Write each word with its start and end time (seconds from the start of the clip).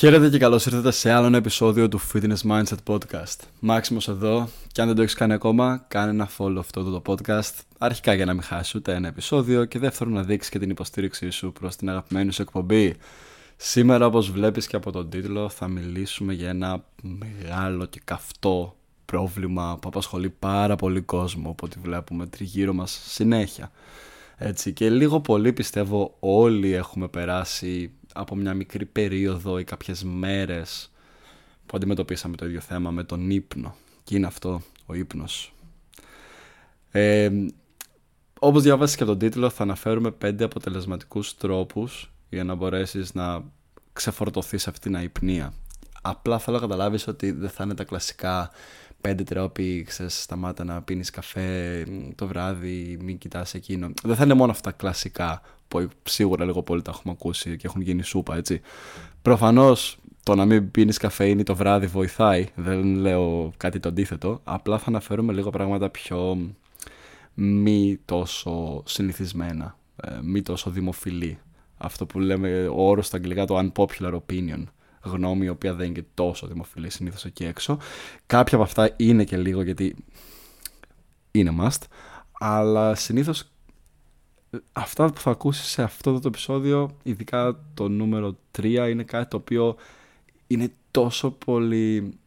Χαίρετε 0.00 0.28
και 0.28 0.38
καλώς 0.38 0.66
ήρθατε 0.66 0.90
σε 0.90 1.10
άλλο 1.10 1.26
ένα 1.26 1.36
επεισόδιο 1.36 1.88
του 1.88 2.00
Fitness 2.12 2.50
Mindset 2.50 2.76
Podcast. 2.86 3.36
Μάξιμος 3.60 4.08
εδώ 4.08 4.48
και 4.72 4.80
αν 4.80 4.86
δεν 4.86 4.96
το 4.96 5.02
έχεις 5.02 5.14
κάνει 5.14 5.32
ακόμα, 5.32 5.84
κάνε 5.88 6.10
ένα 6.10 6.28
follow 6.38 6.56
αυτό 6.58 6.82
το 6.82 7.02
podcast. 7.06 7.52
Αρχικά 7.78 8.14
για 8.14 8.24
να 8.24 8.32
μην 8.32 8.42
χάσεις 8.42 8.74
ούτε 8.74 8.94
ένα 8.94 9.08
επεισόδιο 9.08 9.64
και 9.64 9.78
δεύτερον 9.78 10.12
να 10.12 10.22
δείξεις 10.22 10.50
και 10.50 10.58
την 10.58 10.70
υποστήριξή 10.70 11.30
σου 11.30 11.52
προς 11.52 11.76
την 11.76 11.90
αγαπημένη 11.90 12.32
σου 12.32 12.42
εκπομπή. 12.42 12.96
Σήμερα 13.56 14.06
όπως 14.06 14.30
βλέπεις 14.30 14.66
και 14.66 14.76
από 14.76 14.92
τον 14.92 15.10
τίτλο 15.10 15.48
θα 15.48 15.68
μιλήσουμε 15.68 16.32
για 16.32 16.48
ένα 16.48 16.84
μεγάλο 17.00 17.84
και 17.84 18.00
καυτό 18.04 18.76
πρόβλημα 19.04 19.78
που 19.80 19.88
απασχολεί 19.88 20.30
πάρα 20.30 20.76
πολύ 20.76 21.00
κόσμο 21.00 21.50
από 21.50 21.66
ό,τι 21.66 21.78
βλέπουμε 21.82 22.26
τριγύρω 22.26 22.72
μας 22.72 23.00
συνέχεια. 23.04 23.70
Έτσι, 24.36 24.72
και 24.72 24.90
λίγο 24.90 25.20
πολύ 25.20 25.52
πιστεύω 25.52 26.16
όλοι 26.20 26.72
έχουμε 26.72 27.08
περάσει 27.08 27.92
από 28.12 28.34
μια 28.36 28.54
μικρή 28.54 28.84
περίοδο 28.84 29.58
ή 29.58 29.64
κάποιες 29.64 30.04
μέρες 30.04 30.90
που 31.66 31.76
αντιμετωπίσαμε 31.76 32.36
το 32.36 32.46
ίδιο 32.46 32.60
θέμα 32.60 32.90
με 32.90 33.04
τον 33.04 33.30
ύπνο. 33.30 33.74
Και 34.04 34.16
είναι 34.16 34.26
αυτό 34.26 34.62
ο 34.86 34.94
ύπνος. 34.94 35.54
Ε, 36.90 37.30
όπως 38.38 38.62
διαβάσεις 38.62 38.96
και 38.96 39.02
από 39.02 39.12
τον 39.12 39.20
τίτλο 39.20 39.50
θα 39.50 39.62
αναφέρουμε 39.62 40.10
πέντε 40.10 40.44
αποτελεσματικούς 40.44 41.36
τρόπους 41.36 42.12
για 42.28 42.44
να 42.44 42.54
μπορέσεις 42.54 43.14
να 43.14 43.44
ξεφορτωθείς 43.92 44.68
αυτή 44.68 44.80
την 44.80 44.96
αϊπνία. 44.96 45.52
Απλά 46.02 46.38
θέλω 46.38 46.56
να 46.56 46.62
καταλάβεις 46.62 47.06
ότι 47.06 47.30
δεν 47.30 47.50
θα 47.50 47.64
είναι 47.64 47.74
τα 47.74 47.84
κλασικά 47.84 48.50
πέντε 49.00 49.22
τρόποι, 49.22 49.82
ξέρεις, 49.82 50.22
σταμάτα 50.22 50.64
να 50.64 50.82
πίνεις 50.82 51.10
καφέ 51.10 51.86
το 52.14 52.26
βράδυ, 52.26 52.98
μην 53.02 53.18
κοιτάς 53.18 53.54
εκείνο. 53.54 53.90
Δεν 54.02 54.16
θα 54.16 54.24
είναι 54.24 54.34
μόνο 54.34 54.50
αυτά 54.50 54.72
κλασικά 54.72 55.40
που 55.40 55.59
σίγουρα 56.02 56.44
λίγο 56.44 56.62
πολύ 56.62 56.82
τα 56.82 56.90
έχουμε 56.94 57.14
ακούσει 57.18 57.56
και 57.56 57.66
έχουν 57.66 57.80
γίνει 57.80 58.02
σούπα, 58.02 58.36
έτσι. 58.36 58.60
Προφανώς 59.22 59.98
το 60.22 60.34
να 60.34 60.44
μην 60.44 60.70
πίνεις 60.70 60.98
καφέινη 60.98 61.42
το 61.42 61.56
βράδυ 61.56 61.86
βοηθάει, 61.86 62.48
δεν 62.54 62.94
λέω 62.94 63.52
κάτι 63.56 63.80
το 63.80 63.88
αντίθετο, 63.88 64.40
απλά 64.44 64.78
θα 64.78 64.84
αναφέρουμε 64.88 65.32
λίγο 65.32 65.50
πράγματα 65.50 65.90
πιο 65.90 66.38
μη 67.34 67.98
τόσο 68.04 68.82
συνηθισμένα, 68.86 69.76
ε, 69.96 70.18
μη 70.22 70.42
τόσο 70.42 70.70
δημοφιλή. 70.70 71.38
Αυτό 71.76 72.06
που 72.06 72.18
λέμε 72.18 72.66
ο 72.66 72.88
όρος 72.88 73.06
στα 73.06 73.16
αγγλικά 73.16 73.44
το 73.44 73.58
unpopular 73.58 74.12
opinion 74.14 74.64
γνώμη 75.02 75.44
η 75.44 75.48
οποία 75.48 75.74
δεν 75.74 75.86
είναι 75.86 75.94
και 75.94 76.04
τόσο 76.14 76.46
δημοφιλή 76.46 76.90
συνήθως 76.90 77.24
εκεί 77.24 77.44
έξω. 77.44 77.78
Κάποια 78.26 78.56
από 78.56 78.66
αυτά 78.66 78.94
είναι 78.96 79.24
και 79.24 79.36
λίγο 79.36 79.62
γιατί 79.62 79.96
είναι 81.30 81.54
must, 81.60 81.82
αλλά 82.32 82.94
συνήθως 82.94 83.50
αυτά 84.72 85.12
που 85.12 85.20
θα 85.20 85.30
ακούσεις 85.30 85.66
σε 85.66 85.82
αυτό 85.82 86.20
το 86.20 86.28
επεισόδιο, 86.28 86.90
ειδικά 87.02 87.58
το 87.74 87.88
νούμερο 87.88 88.36
3, 88.58 88.64
είναι 88.90 89.02
κάτι 89.02 89.28
το 89.28 89.36
οποίο 89.36 89.76
είναι 90.46 90.72
τόσο 90.90 91.30
πολύ 91.30 92.18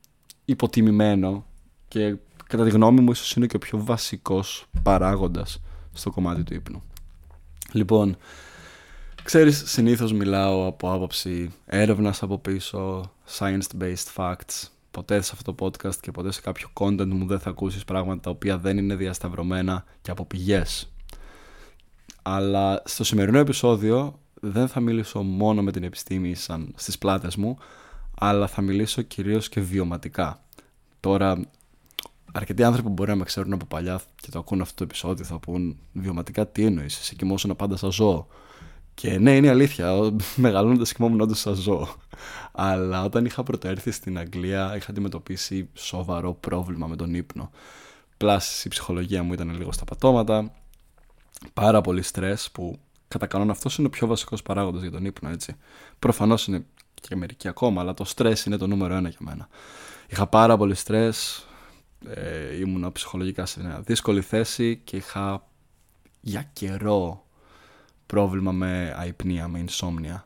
υποτιμημένο 0.45 1.45
και 1.87 2.15
κατά 2.47 2.63
τη 2.63 2.69
γνώμη 2.69 3.01
μου 3.01 3.11
ίσως 3.11 3.35
είναι 3.35 3.45
και 3.45 3.55
ο 3.55 3.59
πιο 3.59 3.83
βασικός 3.83 4.65
παράγοντας 4.83 5.61
στο 5.93 6.11
κομμάτι 6.11 6.43
του 6.43 6.53
ύπνου. 6.53 6.81
Λοιπόν, 7.71 8.17
Ξέρεις, 9.23 9.63
συνήθως 9.65 10.13
μιλάω 10.13 10.67
από 10.67 10.93
άποψη 10.93 11.51
έρευνας 11.65 12.23
από 12.23 12.37
πίσω, 12.37 13.11
science-based 13.37 14.15
facts. 14.15 14.67
Ποτέ 14.91 15.21
σε 15.21 15.31
αυτό 15.33 15.53
το 15.53 15.65
podcast 15.65 15.95
και 15.95 16.11
ποτέ 16.11 16.31
σε 16.31 16.41
κάποιο 16.41 16.69
content 16.73 17.05
μου 17.05 17.27
δεν 17.27 17.39
θα 17.39 17.49
ακούσεις 17.49 17.83
πράγματα 17.83 18.19
τα 18.19 18.29
οποία 18.29 18.57
δεν 18.57 18.77
είναι 18.77 18.95
διασταυρωμένα 18.95 19.85
και 20.01 20.11
από 20.11 20.25
πηγές. 20.25 20.92
Αλλά 22.25 22.81
στο 22.85 23.03
σημερινό 23.03 23.37
επεισόδιο 23.37 24.19
δεν 24.33 24.67
θα 24.67 24.79
μιλήσω 24.79 25.21
μόνο 25.21 25.61
με 25.61 25.71
την 25.71 25.83
επιστήμη 25.83 26.35
σαν 26.35 26.73
στις 26.75 26.97
πλάτες 26.97 27.35
μου, 27.35 27.57
αλλά 28.19 28.47
θα 28.47 28.61
μιλήσω 28.61 29.01
κυρίως 29.01 29.49
και 29.49 29.61
βιωματικά. 29.61 30.43
Τώρα, 30.99 31.39
αρκετοί 32.31 32.63
άνθρωποι 32.63 32.87
που 32.87 32.93
μπορεί 32.93 33.09
να 33.09 33.15
με 33.15 33.23
ξέρουν 33.23 33.53
από 33.53 33.65
παλιά 33.65 34.01
και 34.15 34.29
το 34.31 34.39
ακούν 34.39 34.61
αυτό 34.61 34.75
το 34.75 34.83
επεισόδιο 34.83 35.25
θα 35.25 35.39
πούν 35.39 35.77
βιωματικά 35.93 36.47
τι 36.47 36.65
εννοείς, 36.65 36.97
σε 37.01 37.15
κοιμόσουν 37.15 37.55
πάντα 37.55 37.77
σαν 37.77 37.91
ζώο. 37.91 38.27
Και 38.93 39.17
ναι, 39.17 39.35
είναι 39.35 39.49
αλήθεια. 39.49 40.13
Μεγαλώνοντας 40.35 40.93
κοιμόμουν 40.93 41.21
όντως 41.21 41.39
σαν 41.39 41.53
ζώο. 41.55 41.87
Αλλά 42.51 43.03
όταν 43.03 43.25
είχα 43.25 43.43
πρωτοέρθει 43.43 43.91
στην 43.91 44.17
Αγγλία, 44.17 44.75
είχα 44.75 44.91
αντιμετωπίσει 44.91 45.69
σοβαρό 45.73 46.33
πρόβλημα 46.33 46.87
με 46.87 46.95
τον 46.95 47.13
ύπνο. 47.13 47.51
Πλάς 48.17 48.65
η 48.65 48.69
ψυχολογία 48.69 49.23
μου 49.23 49.33
ήταν 49.33 49.55
λίγο 49.57 49.71
στα 49.71 49.83
πατώματα. 49.83 50.51
Πάρα 51.53 51.81
πολύ 51.81 52.01
στρε 52.01 52.33
που 52.51 52.79
κατά 53.07 53.27
κανόνα 53.27 53.51
αυτός 53.51 53.77
είναι 53.77 53.87
ο 53.87 53.89
πιο 53.89 54.07
βασικός 54.07 54.41
παράγοντας 54.41 54.81
για 54.81 54.91
τον 54.91 55.05
ύπνο, 55.05 55.29
έτσι. 55.29 55.55
Προφανώς 55.99 56.47
είναι 56.47 56.65
και 56.93 57.15
μερικοί 57.15 57.47
ακόμα, 57.47 57.81
αλλά 57.81 57.93
το 57.93 58.03
στρε 58.03 58.33
είναι 58.45 58.57
το 58.57 58.67
νούμερο 58.67 58.93
ένα 58.93 59.09
για 59.09 59.19
μένα. 59.21 59.47
Είχα 60.07 60.27
πάρα 60.27 60.57
πολύ 60.57 60.75
στρε. 60.75 61.09
Ε, 62.05 62.57
ήμουνα 62.59 62.91
ψυχολογικά 62.91 63.45
σε 63.45 63.59
μια 63.59 63.81
δύσκολη 63.85 64.21
θέση 64.21 64.81
και 64.83 64.95
είχα 64.95 65.47
για 66.21 66.49
καιρό 66.53 67.25
πρόβλημα 68.05 68.51
με 68.51 68.95
αϊπνία, 68.97 69.47
με 69.47 69.63
insomnia. 69.67 70.21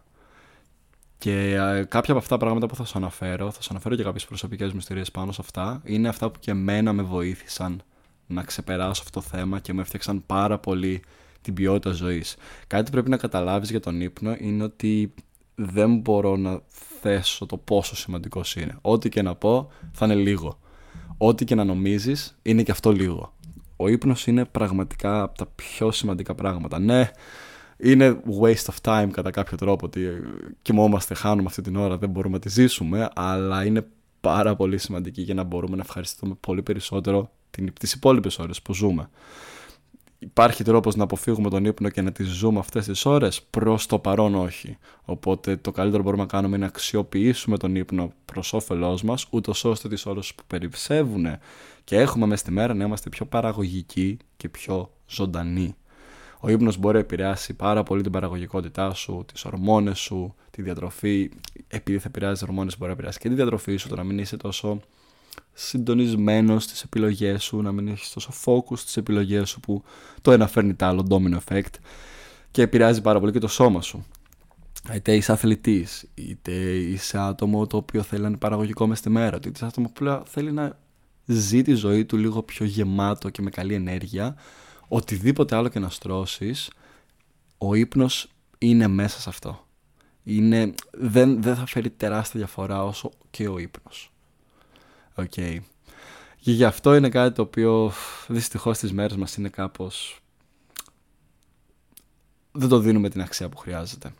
Και 1.17 1.53
ε, 1.53 1.83
κάποια 1.83 2.13
από 2.13 2.17
αυτά 2.17 2.37
τα 2.37 2.37
πράγματα 2.37 2.67
που 2.67 2.75
θα 2.75 2.85
σου 2.85 2.97
αναφέρω, 2.97 3.51
θα 3.51 3.61
σου 3.61 3.67
αναφέρω 3.71 3.95
και 3.95 4.03
κάποιες 4.03 4.25
προσωπικές 4.25 4.71
μου 4.71 4.77
ιστορίε 4.77 5.03
πάνω 5.13 5.31
σε 5.31 5.41
αυτά, 5.41 5.81
είναι 5.83 6.07
αυτά 6.07 6.31
που 6.31 6.39
και 6.39 6.51
εμένα 6.51 6.93
με 6.93 7.01
βοήθησαν 7.01 7.81
να 8.27 8.43
ξεπεράσω 8.43 9.01
αυτό 9.05 9.19
το 9.19 9.27
θέμα 9.27 9.59
και 9.59 9.73
μου 9.73 9.79
έφτιαξαν 9.79 10.23
πάρα 10.25 10.57
πολύ 10.59 11.01
την 11.41 11.53
ποιότητα 11.53 11.91
ζωής. 11.91 12.35
Κάτι 12.67 12.83
που 12.83 12.91
πρέπει 12.91 13.09
να 13.09 13.17
καταλάβεις 13.17 13.69
για 13.69 13.79
τον 13.79 14.01
ύπνο 14.01 14.35
είναι 14.39 14.63
ότι 14.63 15.13
δεν 15.55 15.97
μπορώ 15.97 16.35
να 16.35 16.61
θέσω 17.01 17.45
το 17.45 17.57
πόσο 17.57 17.95
σημαντικός 17.95 18.55
είναι. 18.55 18.77
Ό,τι 18.81 19.09
και 19.09 19.21
να 19.21 19.35
πω 19.35 19.71
θα 19.91 20.05
είναι 20.05 20.15
λίγο. 20.15 20.59
Ό,τι 21.17 21.45
και 21.45 21.55
να 21.55 21.63
νομίζεις 21.63 22.37
είναι 22.41 22.63
και 22.63 22.71
αυτό 22.71 22.91
λίγο. 22.91 23.33
Ο 23.75 23.87
ύπνος 23.87 24.27
είναι 24.27 24.45
πραγματικά 24.45 25.21
από 25.21 25.37
τα 25.37 25.45
πιο 25.45 25.91
σημαντικά 25.91 26.35
πράγματα. 26.35 26.79
Ναι, 26.79 27.11
είναι 27.77 28.21
waste 28.41 28.65
of 28.73 28.75
time 28.81 29.09
κατά 29.11 29.31
κάποιο 29.31 29.57
τρόπο 29.57 29.85
ότι 29.85 30.07
κοιμόμαστε, 30.61 31.13
χάνουμε 31.13 31.47
αυτή 31.47 31.61
την 31.61 31.75
ώρα, 31.75 31.97
δεν 31.97 32.09
μπορούμε 32.09 32.33
να 32.33 32.39
τη 32.39 32.49
ζήσουμε, 32.49 33.09
αλλά 33.15 33.65
είναι 33.65 33.87
πάρα 34.21 34.55
πολύ 34.55 34.77
σημαντική 34.77 35.21
για 35.21 35.33
να 35.33 35.43
μπορούμε 35.43 35.75
να 35.75 35.81
ευχαριστούμε 35.81 36.35
πολύ 36.39 36.63
περισσότερο 36.63 37.31
τις 37.79 37.93
υπόλοιπες 37.93 38.39
ώρες 38.39 38.61
που 38.61 38.73
ζούμε. 38.73 39.09
Υπάρχει 40.19 40.63
τρόπος 40.63 40.95
να 40.95 41.03
αποφύγουμε 41.03 41.49
τον 41.49 41.65
ύπνο 41.65 41.89
και 41.89 42.01
να 42.01 42.11
τις 42.11 42.27
ζούμε 42.27 42.59
αυτές 42.59 42.85
τις 42.85 43.05
ώρες, 43.05 43.41
προς 43.41 43.85
το 43.85 43.99
παρόν 43.99 44.35
όχι. 44.35 44.77
Οπότε 45.05 45.55
το 45.55 45.71
καλύτερο 45.71 45.97
που 45.97 46.03
μπορούμε 46.03 46.23
να 46.23 46.29
κάνουμε 46.29 46.55
είναι 46.55 46.65
να 46.65 46.71
αξιοποιήσουμε 46.71 47.57
τον 47.57 47.75
ύπνο 47.75 48.11
προς 48.25 48.53
όφελός 48.53 49.03
μας, 49.03 49.25
ούτως 49.29 49.65
ώστε 49.65 49.87
τις 49.89 50.05
ώρες 50.05 50.33
που 50.33 50.43
περιψεύουν 50.47 51.25
και 51.83 51.97
έχουμε 51.97 52.25
μέσα 52.25 52.41
στη 52.41 52.51
μέρα 52.51 52.73
να 52.73 52.85
είμαστε 52.85 53.09
πιο 53.09 53.25
παραγωγικοί 53.25 54.17
και 54.37 54.49
πιο 54.49 54.91
ζωντανοί. 55.07 55.75
Ο 56.39 56.49
ύπνος 56.49 56.77
μπορεί 56.77 56.93
να 56.93 56.99
επηρεάσει 56.99 57.53
πάρα 57.53 57.83
πολύ 57.83 58.01
την 58.01 58.11
παραγωγικότητά 58.11 58.93
σου, 58.93 59.25
τις 59.33 59.45
ορμόνες 59.45 59.99
σου, 59.99 60.35
τη 60.51 60.61
διατροφή. 60.61 61.29
Επειδή 61.67 61.99
θα 61.99 62.07
επηρεάζει 62.07 62.33
τις 62.39 62.43
ορμόνες 62.49 62.77
μπορεί 62.77 62.87
να 62.87 62.93
επηρεάσει 62.93 63.19
και 63.19 63.29
τη 63.29 63.35
διατροφή 63.35 63.75
σου, 63.75 63.87
το 63.87 63.95
να 63.95 64.03
μην 64.03 64.17
είσαι 64.17 64.37
τόσο 64.37 64.79
συντονισμένος 65.59 66.63
στις 66.63 66.81
επιλογές 66.83 67.43
σου, 67.43 67.61
να 67.61 67.71
μην 67.71 67.87
έχεις 67.87 68.09
τόσο 68.09 68.33
focus 68.45 68.77
στις 68.77 68.97
επιλογές 68.97 69.49
σου 69.49 69.59
που 69.59 69.83
το 70.21 70.31
ένα 70.31 70.47
φέρνει 70.47 70.73
το 70.73 70.85
άλλο, 70.85 71.07
domino 71.09 71.37
effect 71.45 71.73
και 72.51 72.61
επηρεάζει 72.61 73.01
πάρα 73.01 73.19
πολύ 73.19 73.31
και 73.31 73.39
το 73.39 73.47
σώμα 73.47 73.81
σου. 73.81 74.05
Είτε 74.93 75.15
είσαι 75.15 75.31
αθλητής, 75.31 76.05
είτε 76.13 76.51
είσαι 76.75 77.17
άτομο 77.17 77.67
το 77.67 77.77
οποίο 77.77 78.01
θέλει 78.01 78.21
να 78.21 78.27
είναι 78.27 78.37
παραγωγικό 78.37 78.87
μες 78.87 78.97
στη 78.97 79.09
μέρα 79.09 79.39
του, 79.39 79.47
είτε 79.47 79.57
είσαι 79.57 79.65
άτομο 79.65 79.91
που 79.93 80.23
θέλει 80.25 80.51
να 80.51 80.79
ζει 81.25 81.61
τη 81.61 81.73
ζωή 81.73 82.05
του 82.05 82.17
λίγο 82.17 82.43
πιο 82.43 82.65
γεμάτο 82.65 83.29
και 83.29 83.41
με 83.41 83.49
καλή 83.49 83.73
ενέργεια, 83.73 84.35
οτιδήποτε 84.87 85.55
άλλο 85.55 85.67
και 85.67 85.79
να 85.79 85.89
στρώσεις, 85.89 86.69
ο 87.57 87.73
ύπνος 87.73 88.29
είναι 88.57 88.87
μέσα 88.87 89.19
σε 89.19 89.29
αυτό. 89.29 89.67
Είναι, 90.23 90.73
δεν, 90.91 91.41
δεν 91.41 91.55
θα 91.55 91.65
φέρει 91.65 91.89
τεράστια 91.89 92.39
διαφορά 92.39 92.83
όσο 92.83 93.11
και 93.29 93.47
ο 93.47 93.57
ύπνος. 93.57 94.11
OK. 95.17 95.31
Okay. 95.35 95.57
Και 96.39 96.51
γι' 96.51 96.63
αυτό 96.63 96.95
είναι 96.95 97.09
κάτι 97.09 97.35
το 97.35 97.41
οποίο 97.41 97.91
δυστυχώς 98.27 98.77
στις 98.77 98.93
μέρες 98.93 99.17
μας 99.17 99.35
είναι 99.35 99.49
κάπως... 99.49 100.19
Δεν 102.51 102.69
το 102.69 102.79
δίνουμε 102.79 103.09
την 103.09 103.21
αξία 103.21 103.49
που 103.49 103.57
χρειάζεται. 103.57 104.13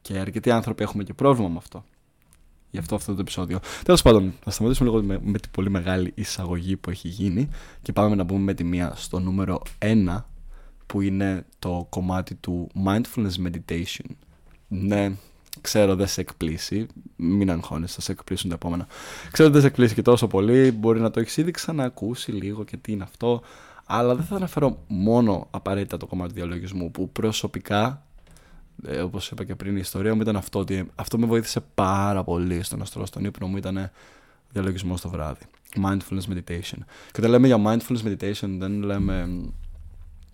Και 0.00 0.18
αρκετοί 0.18 0.50
άνθρωποι 0.50 0.82
έχουμε 0.82 1.04
και 1.04 1.14
πρόβλημα 1.14 1.48
με 1.48 1.56
αυτό. 1.56 1.84
Γι' 2.70 2.78
αυτό 2.78 2.94
αυτό 2.94 3.14
το 3.14 3.20
επεισόδιο. 3.20 3.60
Τέλος 3.84 4.02
πάντων, 4.02 4.34
να 4.44 4.52
σταματήσουμε 4.52 4.90
λίγο 4.90 5.02
με, 5.02 5.20
με 5.22 5.38
την 5.38 5.50
πολύ 5.50 5.70
μεγάλη 5.70 6.12
εισαγωγή 6.14 6.76
που 6.76 6.90
έχει 6.90 7.08
γίνει 7.08 7.48
και 7.82 7.92
πάμε 7.92 8.14
να 8.14 8.24
μπούμε 8.24 8.40
με 8.40 8.54
τη 8.54 8.64
μία 8.64 8.92
στο 8.96 9.18
νούμερο 9.18 9.62
1 9.78 10.22
που 10.86 11.00
είναι 11.00 11.46
το 11.58 11.86
κομμάτι 11.90 12.34
του 12.34 12.70
mindfulness 12.86 13.46
meditation. 13.46 14.10
Ναι, 14.68 15.16
ξέρω 15.60 15.94
δεν 15.94 16.06
σε 16.06 16.20
εκπλήσει, 16.20 16.86
μην 17.16 17.50
αγχώνεσαι, 17.50 17.94
θα 17.94 18.00
σε 18.00 18.12
εκπλήσουν 18.12 18.48
τα 18.48 18.54
επόμενα. 18.54 18.86
Ξέρω 19.30 19.50
δεν 19.50 19.60
σε 19.60 19.66
εκπλήσει 19.66 19.94
και 19.94 20.02
τόσο 20.02 20.26
πολύ, 20.26 20.72
μπορεί 20.72 21.00
να 21.00 21.10
το 21.10 21.20
έχεις 21.20 21.36
ήδη 21.36 21.50
ξανακούσει 21.50 22.32
λίγο 22.32 22.64
και 22.64 22.76
τι 22.76 22.92
είναι 22.92 23.02
αυτό, 23.02 23.42
αλλά 23.84 24.14
δεν 24.14 24.24
θα 24.24 24.36
αναφέρω 24.36 24.78
μόνο 24.86 25.46
απαραίτητα 25.50 25.96
το 25.96 26.06
κομμάτι 26.06 26.28
του 26.28 26.34
διαλογισμού 26.34 26.90
που 26.90 27.10
προσωπικά 27.10 28.06
Ε, 28.84 29.00
Όπως 29.00 29.30
είπα 29.30 29.44
και 29.44 29.54
πριν, 29.54 29.76
η 29.76 29.80
ιστορία 29.80 30.14
μου 30.14 30.20
ήταν 30.20 30.36
αυτό. 30.36 30.58
Ότι 30.58 30.90
αυτό 30.94 31.18
με 31.18 31.26
βοήθησε 31.26 31.60
πάρα 31.74 32.24
πολύ 32.24 32.62
στο 32.62 32.76
να 32.76 32.84
στρώσω 32.84 33.12
τον 33.12 33.24
ύπνο 33.24 33.46
μου. 33.46 33.56
Ήταν 33.56 33.90
διαλογισμό 34.50 34.94
το 35.02 35.08
βράδυ. 35.08 35.44
Mindfulness 35.84 36.32
meditation. 36.32 36.78
Και 37.12 37.18
όταν 37.18 37.30
λέμε 37.30 37.46
για 37.46 37.62
mindfulness 37.64 38.06
meditation, 38.06 38.48
δεν 38.58 38.82
λέμε 38.82 39.28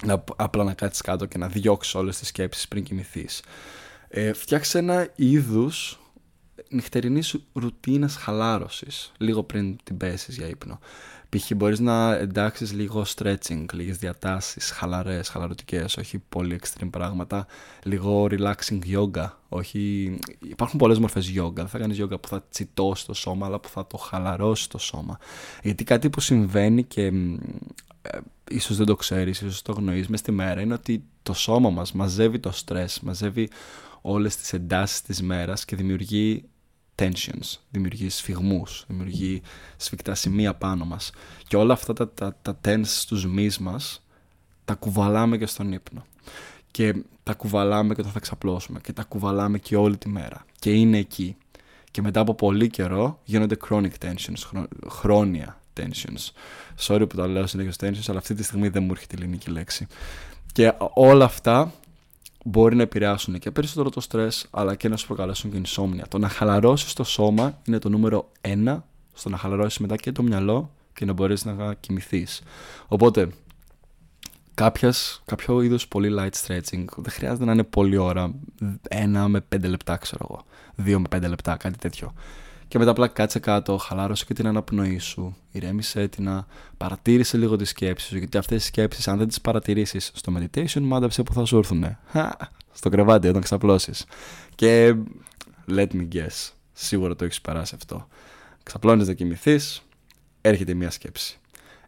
να, 0.05 0.25
απλά 0.37 0.65
να 0.65 0.75
κάτσεις 0.75 1.01
κάτω 1.01 1.27
και 1.27 1.39
να 1.39 1.49
διώξεις 1.49 1.95
όλες 1.95 2.19
τις 2.19 2.29
σκέψεις 2.29 2.69
πριν 2.69 2.85
κοιμηθείς. 2.85 3.43
Ε, 4.15 4.33
φτιάξε 4.33 4.79
ένα 4.79 5.09
είδους 5.17 6.01
νυχτερινής 6.69 7.37
ρουτίνας 7.53 8.17
χαλάρωσης 8.17 9.13
λίγο 9.19 9.43
πριν 9.43 9.77
την 9.85 9.97
πέσεις 9.97 10.37
για 10.37 10.49
ύπνο. 10.49 10.79
Π.χ. 11.29 11.51
μπορείς 11.57 11.81
να 11.81 12.15
εντάξεις 12.15 12.73
λίγο 12.73 13.05
stretching, 13.15 13.65
λίγες 13.73 13.99
διατάσεις, 13.99 14.71
χαλαρές, 14.71 15.29
χαλαρωτικές, 15.29 15.97
όχι 15.97 16.19
πολύ 16.29 16.61
extreme 16.63 16.89
πράγματα. 16.91 17.47
Λίγο 17.83 18.27
relaxing 18.31 18.79
yoga. 18.95 19.31
Όχι... 19.49 20.19
Υπάρχουν 20.39 20.79
πολλές 20.79 20.99
μορφές 20.99 21.33
yoga. 21.37 21.55
Δεν 21.55 21.69
θα 21.69 21.79
κάνεις 21.79 22.03
yoga 22.03 22.21
που 22.21 22.29
θα 22.29 22.43
τσιτώσει 22.51 23.07
το 23.07 23.15
σώμα, 23.15 23.47
αλλά 23.47 23.61
που 23.61 23.69
θα 23.69 23.87
το 23.87 23.97
χαλαρώσει 23.97 24.69
το 24.69 24.79
σώμα. 24.79 25.19
Γιατί 25.63 25.85
κάτι 25.85 26.11
που 26.11 26.21
συμβαίνει 26.21 26.83
και 26.83 27.07
ε, 28.03 28.19
ίσως 28.51 28.77
δεν 28.77 28.87
το 28.87 28.97
ξέρεις, 28.97 29.41
ίσως 29.41 29.63
το 29.63 29.73
γνωρίζεις 29.73 30.09
μες 30.09 30.21
στη 30.21 30.33
μέρα 30.33 30.61
είναι 30.61 30.75
ότι 30.75 31.05
το 31.23 31.33
σώμα 31.33 31.71
μας 31.71 31.93
μαζεύει 31.93 32.39
το 32.39 32.51
στρες, 32.51 33.01
μαζεύει 33.01 33.49
όλες 34.03 34.37
τις 34.37 34.53
εντάσεις 34.53 35.03
της 35.03 35.23
μέρας 35.23 35.65
και 35.65 35.77
δημιουργεί 35.77 36.45
tensions, 36.95 37.57
δημιουργεί 37.71 38.09
σφιγμούς, 38.09 38.85
δημιουργεί 38.89 39.43
σφιχτά 39.77 40.15
σημεία 40.15 40.55
πάνω 40.55 40.85
μας. 40.85 41.11
Και 41.49 41.57
όλα 41.57 41.73
αυτά 41.73 41.93
τα, 41.93 42.09
τα, 42.09 42.37
τα 42.43 42.61
tense 42.65 42.81
στους 42.85 43.27
μυς 43.27 43.59
μας 43.59 44.07
τα 44.65 44.75
κουβαλάμε 44.75 45.39
και 45.39 45.47
στον 45.47 45.73
ύπνο. 45.73 46.05
Και 46.71 47.03
τα 47.23 47.35
κουβαλάμε 47.35 47.95
και 47.95 48.01
όταν 48.01 48.13
θα 48.13 48.21
ξαπλώσουμε 48.21 48.81
και 48.81 48.93
τα 48.93 49.05
κουβαλάμε 49.05 49.59
και 49.59 49.77
όλη 49.77 49.97
τη 49.97 50.09
μέρα. 50.09 50.45
Και 50.59 50.73
είναι 50.73 50.99
εκεί. 50.99 51.37
Και 51.91 52.03
μετά 52.03 52.21
από 52.21 52.35
πολύ 52.35 52.71
καιρό 52.71 53.21
γίνονται 53.25 53.57
chronic 53.69 53.91
tensions, 53.99 54.67
χρόνια 54.89 55.61
tensions. 55.81 56.31
Sorry 56.79 57.05
που 57.09 57.17
το 57.17 57.29
λέω 57.29 57.47
συνέχεια 57.47 57.73
tensions, 57.81 58.05
αλλά 58.09 58.19
αυτή 58.19 58.35
τη 58.35 58.43
στιγμή 58.43 58.69
δεν 58.69 58.83
μου 58.83 58.91
έρχεται 58.93 59.15
η 59.15 59.19
ελληνική 59.23 59.51
λέξη. 59.51 59.87
Και 60.53 60.73
όλα 60.95 61.25
αυτά 61.25 61.73
μπορεί 62.45 62.77
να 62.77 62.83
επηρεάσουν 62.83 63.39
και 63.39 63.51
περισσότερο 63.51 63.91
το 63.91 64.01
στρες 64.01 64.47
αλλά 64.51 64.75
και 64.75 64.89
να 64.89 64.97
σου 64.97 65.07
προκαλέσουν 65.07 65.51
και 65.51 65.61
insomnia. 65.65 66.09
Το 66.09 66.19
να 66.19 66.29
χαλαρώσεις 66.29 66.93
το 66.93 67.05
σώμα 67.05 67.59
είναι 67.65 67.79
το 67.79 67.89
νούμερο 67.89 68.31
ένα 68.41 68.85
στο 69.13 69.29
να 69.29 69.37
χαλαρώσεις 69.37 69.79
μετά 69.79 69.97
και 69.97 70.13
το 70.13 70.23
μυαλό 70.23 70.71
και 70.93 71.05
να 71.05 71.13
μπορέσεις 71.13 71.45
να 71.45 71.75
κοιμηθείς. 71.75 72.43
Οπότε, 72.89 73.29
κάποιας, 74.55 75.23
κάποιο 75.25 75.63
είδος 75.63 75.89
πολύ 75.89 76.15
light 76.19 76.47
stretching 76.47 76.85
δεν 76.97 77.11
χρειάζεται 77.11 77.45
να 77.45 77.53
είναι 77.53 77.65
πολλή 77.65 77.97
ώρα, 77.97 78.35
ένα 78.89 79.29
με 79.29 79.41
πέντε 79.41 79.69
λεπτά 79.69 79.97
ξέρω 79.97 80.27
εγώ, 80.31 80.43
δύο 80.75 81.01
με 81.01 81.07
πέντε 81.09 81.29
λεπτά, 81.29 81.57
κάτι 81.57 81.79
τέτοιο 81.79 82.13
και 82.73 82.79
μετά 82.79 82.91
απλά 82.91 83.09
κάτσε 83.09 83.39
κάτω, 83.39 83.77
χαλάρωσε 83.77 84.25
και 84.25 84.35
την 84.35 84.47
αναπνοή 84.47 84.99
σου, 84.99 85.37
ηρέμησε 85.51 86.09
την, 86.09 86.45
παρατήρησε 86.77 87.37
λίγο 87.37 87.57
τις 87.57 87.69
σκέψεις 87.69 88.09
σου, 88.09 88.19
γιατί 88.19 88.39
αυτές 88.39 88.59
τις 88.59 88.67
σκέψεις 88.67 89.09
αν 89.09 89.19
δεν 89.19 89.29
τις 89.29 89.41
παρατηρήσεις 89.41 90.11
στο 90.15 90.33
meditation, 90.37 90.81
μάνταψε 90.81 91.23
που 91.23 91.33
θα 91.33 91.45
σου 91.45 91.57
έρθουν. 91.57 91.97
Στο 92.73 92.89
κρεβάτι 92.89 93.29
όταν 93.29 93.43
ξαπλώσεις. 93.43 94.05
Και 94.55 94.95
let 95.69 95.87
me 95.93 96.09
guess, 96.13 96.51
σίγουρα 96.73 97.17
το 97.17 97.25
έχεις 97.25 97.41
περάσει 97.41 97.75
αυτό. 97.75 98.09
Ξαπλώνεις 98.63 99.07
να 99.07 99.13
κοιμηθείς, 99.13 99.83
έρχεται 100.41 100.75
μια 100.75 100.91
σκέψη. 100.91 101.39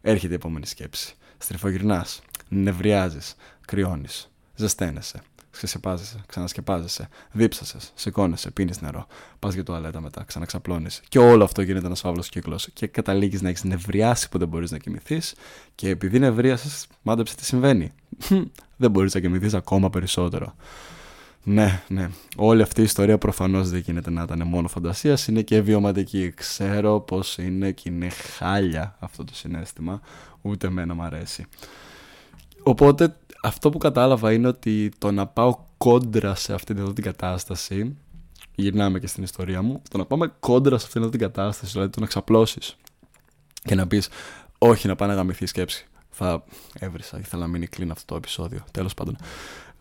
Έρχεται 0.01 0.33
η 0.33 0.35
επόμενη 0.35 0.65
σκέψη. 0.65 1.15
Στριφογυρνάς, 1.37 2.21
νευριάζεις, 2.49 3.35
κρυώνεις, 3.65 4.31
ζεσταίνεσαι 4.55 5.21
ξεσεπάζεσαι, 5.55 6.21
ξανασκεπάζεσαι, 6.25 7.09
δίψασε, 7.31 7.77
σηκώνεσαι, 7.93 8.51
πίνεις 8.51 8.81
νερό, 8.81 9.07
πας 9.39 9.53
για 9.53 9.63
τουαλέτα 9.63 10.01
μετά, 10.01 10.23
ξαναξαπλώνεις. 10.23 11.01
Και 11.07 11.19
όλο 11.19 11.43
αυτό 11.43 11.61
γίνεται 11.61 11.85
ένας 11.85 11.99
φαύλος 11.99 12.29
κύκλος. 12.29 12.69
Και 12.73 12.87
καταλήγεις 12.87 13.41
να 13.41 13.49
έχεις 13.49 13.63
νευριάσει 13.63 14.29
που 14.29 14.37
δεν 14.37 14.47
μπορείς 14.47 14.71
να 14.71 14.77
κοιμηθείς, 14.77 15.35
και 15.75 15.89
επειδή 15.89 16.19
νευρίασες, 16.19 16.87
μάντεψε 17.01 17.35
τι 17.35 17.45
συμβαίνει. 17.45 17.91
δεν 18.77 18.91
μπορείς 18.91 19.13
να 19.13 19.19
κοιμηθείς 19.19 19.53
ακόμα 19.53 19.89
περισσότερο. 19.89 20.55
Ναι, 21.43 21.83
ναι. 21.87 22.09
Όλη 22.35 22.61
αυτή 22.61 22.81
η 22.81 22.83
ιστορία 22.83 23.17
προφανώς 23.17 23.69
δεν 23.69 23.79
γίνεται 23.79 24.09
να 24.09 24.21
ήταν 24.23 24.41
μόνο 24.47 24.67
φαντασίας, 24.67 25.27
είναι 25.27 25.41
και 25.41 25.61
βιωματική. 25.61 26.33
Ξέρω 26.35 26.99
πως 26.99 27.37
είναι 27.37 27.71
και 27.71 27.89
είναι 27.89 28.09
χάλια 28.09 28.95
αυτό 28.99 29.23
το 29.23 29.35
συνέστημα, 29.35 30.01
ούτε 30.41 30.67
εμένα 30.67 30.93
μου 30.93 31.03
αρέσει. 31.03 31.45
Οπότε 32.63 33.15
αυτό 33.45 33.69
που 33.69 33.77
κατάλαβα 33.77 34.31
είναι 34.33 34.47
ότι 34.47 34.91
το 34.97 35.11
να 35.11 35.27
πάω 35.27 35.57
κόντρα 35.77 36.35
σε 36.35 36.53
αυτή 36.53 36.73
την 36.73 37.03
κατάσταση, 37.03 37.95
γυρνάμε 38.55 38.99
και 38.99 39.07
στην 39.07 39.23
ιστορία 39.23 39.61
μου, 39.61 39.81
το 39.89 39.97
να 39.97 40.05
πάμε 40.05 40.33
κόντρα 40.39 40.77
σε 40.77 40.85
αυτή 40.85 41.09
την 41.09 41.19
κατάσταση, 41.19 41.71
δηλαδή 41.71 41.91
το 41.91 41.99
να 41.99 42.05
ξαπλώσεις 42.05 42.75
και 43.63 43.75
να 43.75 43.87
πεις, 43.87 44.09
Όχι, 44.57 44.87
να 44.87 44.95
πάει 44.95 45.09
να 45.09 45.15
γαμηθεί 45.15 45.45
σκέψη. 45.45 45.87
Θα 46.09 46.43
έβρισα, 46.79 47.19
ήθελα 47.19 47.41
να 47.41 47.47
μείνει 47.47 47.67
κλείνει 47.67 47.91
αυτό 47.91 48.05
το 48.05 48.15
επεισόδιο. 48.15 48.63
Τέλος 48.71 48.93
πάντων. 48.93 49.17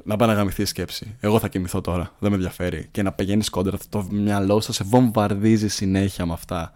Να 0.05 0.17
πάει 0.17 0.29
να 0.29 0.35
γαμηθεί 0.35 0.65
σκέψη. 0.65 1.17
Εγώ 1.21 1.39
θα 1.39 1.49
κοιμηθώ 1.49 1.81
τώρα. 1.81 2.13
Δεν 2.19 2.31
με 2.31 2.37
ενδιαφέρει. 2.37 2.89
Και 2.91 3.03
να 3.03 3.13
πηγαίνεις 3.13 3.51
κόντρα, 3.51 3.79
το 3.89 4.07
μυαλό 4.11 4.61
σα 4.61 4.73
σε 4.73 4.85
βομβαρδίζει 4.85 5.69
συνέχεια 5.69 6.27
με 6.27 6.33
αυτά 6.33 6.73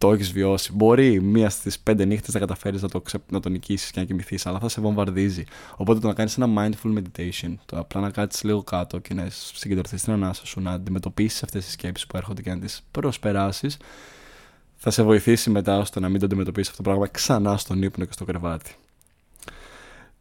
το 0.00 0.12
έχεις 0.12 0.32
βιώσει. 0.32 0.72
Μπορεί 0.72 1.20
μία 1.20 1.50
στις 1.50 1.78
πέντε 1.78 2.04
νύχτες 2.04 2.34
να 2.34 2.40
καταφέρεις 2.40 2.82
να 2.82 2.88
το, 2.88 3.02
να 3.30 3.40
το 3.40 3.48
νικήσεις 3.48 3.90
και 3.90 4.00
να 4.00 4.06
κοιμηθείς, 4.06 4.46
αλλά 4.46 4.58
θα 4.58 4.68
σε 4.68 4.80
βομβαρδίζει. 4.80 5.44
Οπότε 5.76 6.00
το 6.00 6.06
να 6.06 6.14
κάνεις 6.14 6.38
ένα 6.38 6.48
mindful 6.58 6.98
meditation, 6.98 7.54
το 7.66 7.78
απλά 7.78 8.00
να 8.00 8.10
κάτσεις 8.10 8.42
λίγο 8.42 8.62
κάτω 8.62 8.98
και 8.98 9.14
να 9.14 9.26
συγκεντρωθείς 9.30 10.00
στην 10.00 10.12
ανάσα 10.12 10.46
σου, 10.46 10.60
να 10.60 10.70
αντιμετωπίσεις 10.70 11.42
αυτές 11.42 11.64
τις 11.64 11.72
σκέψεις 11.72 12.06
που 12.06 12.16
έρχονται 12.16 12.42
και 12.42 12.50
να 12.50 12.58
τις 12.58 12.82
προσπεράσεις, 12.90 13.76
θα 14.76 14.90
σε 14.90 15.02
βοηθήσει 15.02 15.50
μετά 15.50 15.78
ώστε 15.78 16.00
να 16.00 16.08
μην 16.08 16.18
το 16.18 16.24
αντιμετωπίσεις 16.24 16.70
αυτό 16.70 16.82
το 16.82 16.88
πράγμα 16.88 17.08
ξανά 17.08 17.56
στον 17.56 17.82
ύπνο 17.82 18.04
και 18.04 18.12
στο 18.12 18.24
κρεβάτι. 18.24 18.74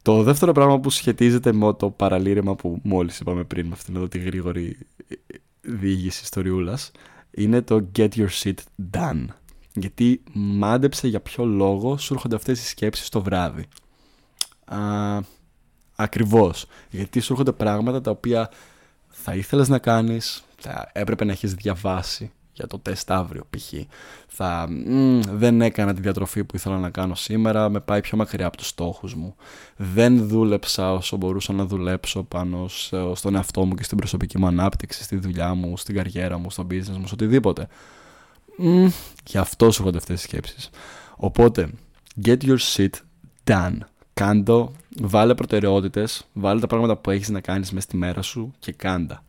Το 0.01 0.23
δεύτερο 0.23 0.51
πράγμα 0.51 0.79
που 0.79 0.89
σχετίζεται 0.89 1.53
με 1.53 1.73
το 1.73 1.89
παραλήρημα 1.89 2.55
που 2.55 2.79
μόλις 2.83 3.19
είπαμε 3.19 3.43
πριν 3.43 3.65
με 3.65 3.73
αυτήν 3.73 3.95
εδώ 3.95 4.07
τη 4.07 4.19
γρήγορη 4.19 4.77
διήγηση 5.61 6.23
ιστοριούλας 6.23 6.91
είναι 7.31 7.61
το 7.61 7.87
get 7.95 8.09
your 8.09 8.29
shit 8.43 8.53
done. 8.91 9.25
Γιατί 9.73 10.23
μάντεψε 10.33 11.07
για 11.07 11.19
ποιο 11.19 11.45
λόγο 11.45 11.97
σου 11.97 12.13
έρχονται 12.13 12.35
αυτές 12.35 12.61
οι 12.63 12.67
σκέψεις 12.67 13.09
το 13.09 13.21
βράδυ. 13.21 13.65
Α, 14.65 14.77
ακριβώς. 15.95 16.65
Γιατί 16.89 17.19
σου 17.19 17.31
έρχονται 17.31 17.51
πράγματα 17.51 18.01
τα 18.01 18.11
οποία 18.11 18.51
θα 19.09 19.35
ήθελες 19.35 19.69
να 19.69 19.79
κάνεις, 19.79 20.43
θα 20.57 20.89
έπρεπε 20.93 21.25
να 21.25 21.31
έχεις 21.31 21.53
διαβάσει 21.53 22.31
για 22.53 22.67
το 22.67 22.79
τεστ 22.79 23.11
αύριο 23.11 23.43
π.χ. 23.49 23.73
Θα, 24.27 24.67
δεν 25.31 25.61
έκανα 25.61 25.93
τη 25.93 26.01
διατροφή 26.01 26.43
που 26.43 26.55
ήθελα 26.55 26.77
να 26.77 26.89
κάνω 26.89 27.15
σήμερα, 27.15 27.69
με 27.69 27.79
πάει 27.79 28.01
πιο 28.01 28.17
μακριά 28.17 28.45
από 28.45 28.57
τους 28.57 28.67
στόχους 28.67 29.15
μου. 29.15 29.35
Δεν 29.75 30.27
δούλεψα 30.27 30.93
όσο 30.93 31.17
μπορούσα 31.17 31.53
να 31.53 31.65
δουλέψω 31.65 32.23
πάνω 32.23 32.67
στον 33.13 33.35
εαυτό 33.35 33.65
μου 33.65 33.75
και 33.75 33.83
στην 33.83 33.97
προσωπική 33.97 34.37
μου 34.37 34.47
ανάπτυξη, 34.47 35.03
στη 35.03 35.15
δουλειά 35.15 35.53
μου, 35.53 35.77
στην 35.77 35.95
καριέρα 35.95 36.37
μου, 36.37 36.51
στο 36.51 36.67
business 36.71 36.97
μου, 36.97 37.07
σε 37.07 37.13
οτιδήποτε. 37.13 37.67
Mm, 38.61 38.89
γι' 39.25 39.37
αυτός 39.37 39.75
σου 39.75 39.81
έρχονται 39.81 39.97
αυτέ 39.97 40.13
τις 40.13 40.21
σκέψεις. 40.21 40.69
Οπότε, 41.15 41.69
get 42.25 42.37
your 42.41 42.57
shit 42.75 42.89
done. 43.43 43.77
Κάντο, 44.13 44.71
βάλε 45.01 45.35
προτεραιότητες, 45.35 46.27
βάλε 46.33 46.59
τα 46.59 46.67
πράγματα 46.67 46.97
που 46.97 47.09
έχεις 47.09 47.29
να 47.29 47.41
κάνεις 47.41 47.71
μέσα 47.71 47.87
στη 47.87 47.97
μέρα 47.97 48.21
σου 48.21 48.53
και 48.59 48.71
κάντα. 48.71 49.23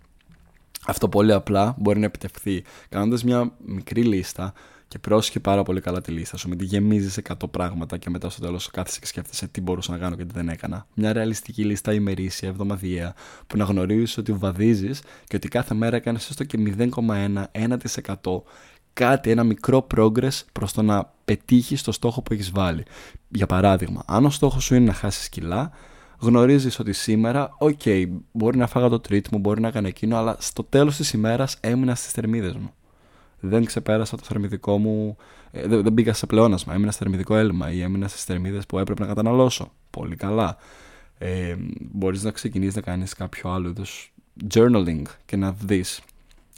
Αυτό 0.86 1.08
πολύ 1.08 1.32
απλά 1.32 1.74
μπορεί 1.78 1.98
να 1.98 2.06
επιτευχθεί 2.06 2.64
κάνοντας 2.88 3.24
μια 3.24 3.52
μικρή 3.66 4.02
λίστα 4.02 4.52
και 4.88 4.98
πρόσχε 4.98 5.40
πάρα 5.40 5.62
πολύ 5.62 5.80
καλά 5.80 6.00
τη 6.00 6.12
λίστα 6.12 6.36
σου. 6.36 6.48
Μην 6.48 6.58
τη 6.58 6.64
γεμίζεις 6.64 7.18
100 7.28 7.50
πράγματα 7.50 7.96
και 7.96 8.10
μετά 8.10 8.30
στο 8.30 8.40
τέλος 8.40 8.70
κάθεσαι 8.70 9.00
και 9.00 9.06
σκέφτεσαι 9.06 9.46
τι 9.48 9.60
μπορούσα 9.60 9.92
να 9.92 9.98
κάνω 9.98 10.16
και 10.16 10.24
τι 10.24 10.34
δεν 10.34 10.48
έκανα. 10.48 10.86
Μια 10.94 11.12
ρεαλιστική 11.12 11.64
λίστα 11.64 11.92
ημερήσια, 11.92 12.48
εβδομαδιαία, 12.48 13.14
που 13.46 13.56
να 13.56 13.64
γνωρίζεις 13.64 14.18
ότι 14.18 14.32
βαδίζεις 14.32 15.02
και 15.26 15.36
ότι 15.36 15.48
κάθε 15.48 15.74
μέρα 15.74 15.96
έκανες 15.96 16.28
έστω 16.28 16.44
και 16.44 16.58
0,1% 16.58 18.42
κάτι, 18.92 19.30
ένα 19.30 19.44
μικρό 19.44 19.86
progress 19.94 20.42
προς 20.52 20.72
το 20.72 20.82
να 20.82 21.12
πετύχεις 21.24 21.82
το 21.82 21.92
στόχο 21.92 22.22
που 22.22 22.32
έχεις 22.32 22.50
βάλει. 22.50 22.84
Για 23.28 23.46
παράδειγμα, 23.46 24.02
αν 24.06 24.24
ο 24.24 24.30
στόχος 24.30 24.64
σου 24.64 24.74
είναι 24.74 24.84
να 24.84 24.92
χάσεις 24.92 25.28
κιλά, 25.28 25.70
γνωρίζεις 26.18 26.78
ότι 26.78 26.92
σήμερα, 26.92 27.54
OK, 27.58 27.80
okay, 27.84 28.08
μπορεί 28.32 28.58
να 28.58 28.66
φάγα 28.66 28.88
το 28.88 29.00
treat 29.00 29.26
μου, 29.32 29.38
μπορεί 29.38 29.60
να 29.60 29.70
κάνω 29.70 29.86
εκείνο, 29.86 30.16
αλλά 30.16 30.36
στο 30.38 30.64
τέλος 30.64 30.96
της 30.96 31.12
ημέρας 31.12 31.56
έμεινα 31.60 31.94
στις 31.94 32.12
θερμίδες 32.12 32.54
μου. 32.56 32.72
Δεν 33.40 33.64
ξεπέρασα 33.64 34.16
το 34.16 34.22
θερμιδικό 34.24 34.78
μου, 34.78 35.16
ε, 35.50 35.66
δεν, 35.66 35.82
δεν 35.82 35.94
πήγα 35.94 36.12
σε 36.12 36.26
πλεόνασμα, 36.26 36.74
έμεινα 36.74 36.90
στο 36.90 37.02
θερμιδικό 37.02 37.36
έλλειμμα 37.36 37.72
ή 37.72 37.82
έμεινα 37.82 38.08
στις 38.08 38.24
θερμίδες 38.24 38.66
που 38.66 38.78
έπρεπε 38.78 39.00
να 39.00 39.08
καταναλώσω. 39.08 39.72
Πολύ 39.90 40.16
καλά. 40.16 40.56
Ε, 41.18 41.56
μπορείς 41.90 42.22
να 42.22 42.30
ξεκινήσεις 42.30 42.74
να 42.74 42.80
κάνεις 42.80 43.14
κάποιο 43.14 43.50
άλλο 43.50 43.68
είδους 43.68 44.12
journaling 44.54 45.02
και 45.26 45.36
να 45.36 45.52
δεις, 45.52 46.00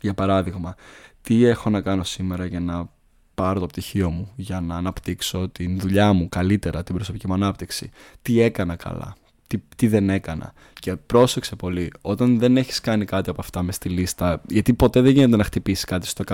για 0.01 0.15
παράδειγμα, 0.15 0.75
τι 1.23 1.45
έχω 1.45 1.71
να 1.71 1.81
κάνω 1.81 2.05
σήμερα 2.05 2.47
για 2.47 2.61
να 2.61 2.88
πάρω 3.35 3.61
το 3.61 3.67
πτυχίο 3.67 4.11
μου, 4.11 4.33
για 4.37 4.61
να 4.61 4.76
αναπτύξω 4.76 5.49
την 5.49 5.79
δουλειά 5.81 6.12
μου 6.12 6.29
καλύτερα, 6.29 6.83
την 6.83 6.95
προσωπική 6.95 7.26
μου 7.26 7.35
ανάπτυξη, 7.35 7.91
τι 8.23 8.41
έκανα 8.41 8.76
καλά, 8.76 9.14
τι, 9.47 9.59
τι 9.76 9.88
δεν 9.88 10.11
έκανα. 10.11 10.52
Και 10.81 10.97
πρόσεξε 10.97 11.57
πολύ, 11.57 11.93
όταν 12.00 12.38
δεν 12.38 12.57
έχεις 12.57 12.81
κάνει 12.81 13.05
κάτι 13.05 13.31
από 13.31 13.41
αυτά 13.41 13.62
μες 13.62 13.75
στη 13.75 13.88
λίστα, 13.88 14.43
γιατί 14.49 14.75
ποτέ 14.75 15.00
δεν 15.00 15.12
γίνεται 15.12 15.37
να 15.37 15.45
χτυπήσεις 15.45 15.85
κάτι 15.85 16.07
στο 16.07 16.25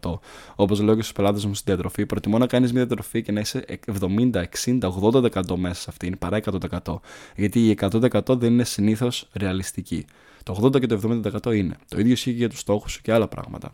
100%. 0.00 0.18
Όπως 0.54 0.80
λέω 0.80 0.94
και 0.94 1.00
στους 1.00 1.12
πελάτες 1.12 1.44
μου 1.44 1.54
στην 1.54 1.74
διατροφή, 1.74 2.06
προτιμώ 2.06 2.38
να 2.38 2.46
κάνεις 2.46 2.72
μια 2.72 2.86
διατροφή 2.86 3.22
και 3.22 3.32
να 3.32 3.40
είσαι 3.40 3.64
70, 4.00 4.44
60, 4.64 4.78
80% 4.80 5.56
μέσα 5.56 5.80
σε 5.80 5.86
αυτήν, 5.88 6.18
παρά 6.18 6.40
100%. 6.84 7.00
Γιατί 7.36 7.68
η 7.68 7.78
100% 7.80 8.38
δεν 8.38 8.52
είναι 8.52 8.64
συνήθως 8.64 9.28
ρεαλιστική. 9.32 10.06
Το 10.42 10.58
80 10.62 10.80
και 10.80 10.86
το 10.86 11.20
70% 11.44 11.54
είναι. 11.54 11.76
Το 11.88 11.98
ίδιο 11.98 12.12
ισχύει 12.12 12.30
και 12.30 12.36
για 12.36 12.48
τους 12.48 12.58
στόχους 12.58 12.92
σου 12.92 13.00
και 13.02 13.12
άλλα 13.12 13.28
πράγματα. 13.28 13.72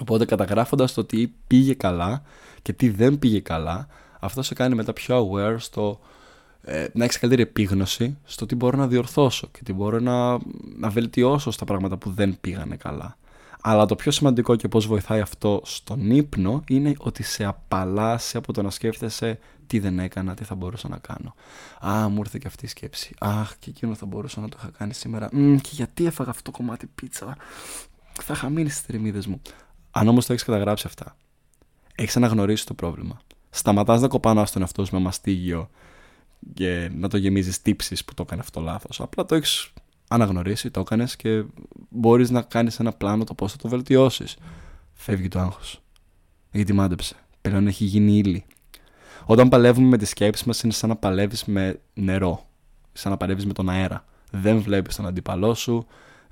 Οπότε 0.00 0.24
καταγράφοντας 0.24 0.92
το 0.92 1.04
τι 1.04 1.26
πήγε 1.46 1.74
καλά 1.74 2.22
και 2.62 2.72
τι 2.72 2.88
δεν 2.88 3.18
πήγε 3.18 3.40
καλά, 3.40 3.86
αυτό 4.20 4.42
σε 4.42 4.54
κάνει 4.54 4.74
μετά 4.74 4.92
πιο 4.92 5.30
aware 5.30 5.56
στο 5.58 6.00
ε, 6.62 6.86
να 6.92 7.04
έχεις 7.04 7.18
καλύτερη 7.18 7.42
επίγνωση 7.42 8.18
στο 8.24 8.46
τι 8.46 8.54
μπορώ 8.54 8.78
να 8.78 8.86
διορθώσω 8.86 9.48
και 9.52 9.60
τι 9.62 9.72
μπορώ 9.72 10.00
να, 10.00 10.38
να 10.76 10.88
βελτιώσω 10.88 11.50
στα 11.50 11.64
πράγματα 11.64 11.96
που 11.96 12.10
δεν 12.10 12.36
πήγανε 12.40 12.76
καλά. 12.76 13.16
Αλλά 13.60 13.86
το 13.86 13.96
πιο 13.96 14.10
σημαντικό 14.10 14.56
και 14.56 14.68
πώς 14.68 14.86
βοηθάει 14.86 15.20
αυτό 15.20 15.60
στον 15.64 16.10
ύπνο 16.10 16.62
είναι 16.68 16.94
ότι 16.98 17.22
σε 17.22 17.44
απαλλάσσει 17.44 18.36
από 18.36 18.52
το 18.52 18.62
να 18.62 18.70
σκέφτεσαι 18.70 19.38
τι 19.66 19.78
δεν 19.78 19.98
έκανα, 19.98 20.34
τι 20.34 20.44
θα 20.44 20.54
μπορούσα 20.54 20.88
να 20.88 20.98
κάνω. 20.98 21.34
Α, 21.86 22.08
μου 22.08 22.18
ήρθε 22.18 22.38
και 22.38 22.46
αυτή 22.46 22.64
η 22.64 22.68
σκέψη. 22.68 23.14
Αχ, 23.18 23.56
και 23.58 23.70
εκείνο 23.70 23.94
θα 23.94 24.06
μπορούσα 24.06 24.40
να 24.40 24.48
το 24.48 24.56
είχα 24.60 24.70
κάνει 24.78 24.94
σήμερα. 24.94 25.28
Μ, 25.32 25.56
και 25.56 25.70
γιατί 25.72 26.06
έφαγα 26.06 26.30
αυτό 26.30 26.50
το 26.50 26.56
κομμάτι 26.56 26.86
πίτσα. 26.94 27.36
Θα 28.22 28.32
είχα 28.32 28.48
μείνει 28.48 28.68
στις 28.68 28.86
τριμίδε 28.86 29.22
μου. 29.26 29.40
Αν 29.98 30.08
όμως 30.08 30.26
το 30.26 30.32
έχεις 30.32 30.44
καταγράψει 30.44 30.86
αυτά, 30.86 31.16
έχεις 31.94 32.16
αναγνωρίσει 32.16 32.66
το 32.66 32.74
πρόβλημα. 32.74 33.20
Σταματάς 33.50 34.00
να 34.00 34.08
κοπάνω 34.08 34.44
στον 34.44 34.62
εαυτό 34.62 34.84
σου 34.84 34.94
με 34.94 35.00
μαστίγιο 35.00 35.70
και 36.54 36.90
να 36.94 37.08
το 37.08 37.16
γεμίζεις 37.16 37.62
τύψεις 37.62 38.04
που 38.04 38.14
το 38.14 38.22
έκανε 38.22 38.40
αυτό 38.40 38.60
λάθος. 38.60 39.00
Απλά 39.00 39.24
το 39.24 39.34
έχεις 39.34 39.72
αναγνωρίσει, 40.08 40.70
το 40.70 40.80
έκανες 40.80 41.16
και 41.16 41.44
μπορείς 41.88 42.30
να 42.30 42.42
κάνεις 42.42 42.78
ένα 42.80 42.92
πλάνο 42.92 43.24
το 43.24 43.34
πώς 43.34 43.52
θα 43.52 43.58
το 43.58 43.68
βελτιώσεις. 43.68 44.36
Φεύγει 44.94 45.28
το 45.28 45.38
άγχος. 45.38 45.82
Γιατί 46.50 46.72
μάντεψε. 46.72 47.14
Πλέον 47.40 47.66
έχει 47.66 47.84
γίνει 47.84 48.16
ύλη. 48.16 48.44
Όταν 49.24 49.48
παλεύουμε 49.48 49.88
με 49.88 49.96
τις 49.96 50.08
σκέψεις 50.08 50.46
μας, 50.46 50.62
είναι 50.62 50.72
σαν 50.72 50.88
να 50.88 50.96
παλεύεις 50.96 51.44
με 51.44 51.80
νερό. 51.94 52.46
Σαν 52.92 53.10
να 53.10 53.16
παλεύεις 53.16 53.46
με 53.46 53.52
τον 53.52 53.68
αέρα. 53.68 54.04
Δεν 54.30 54.60
βλέπεις 54.60 54.96
τον 54.96 55.06
αντίπαλό 55.06 55.54
σου, 55.54 55.86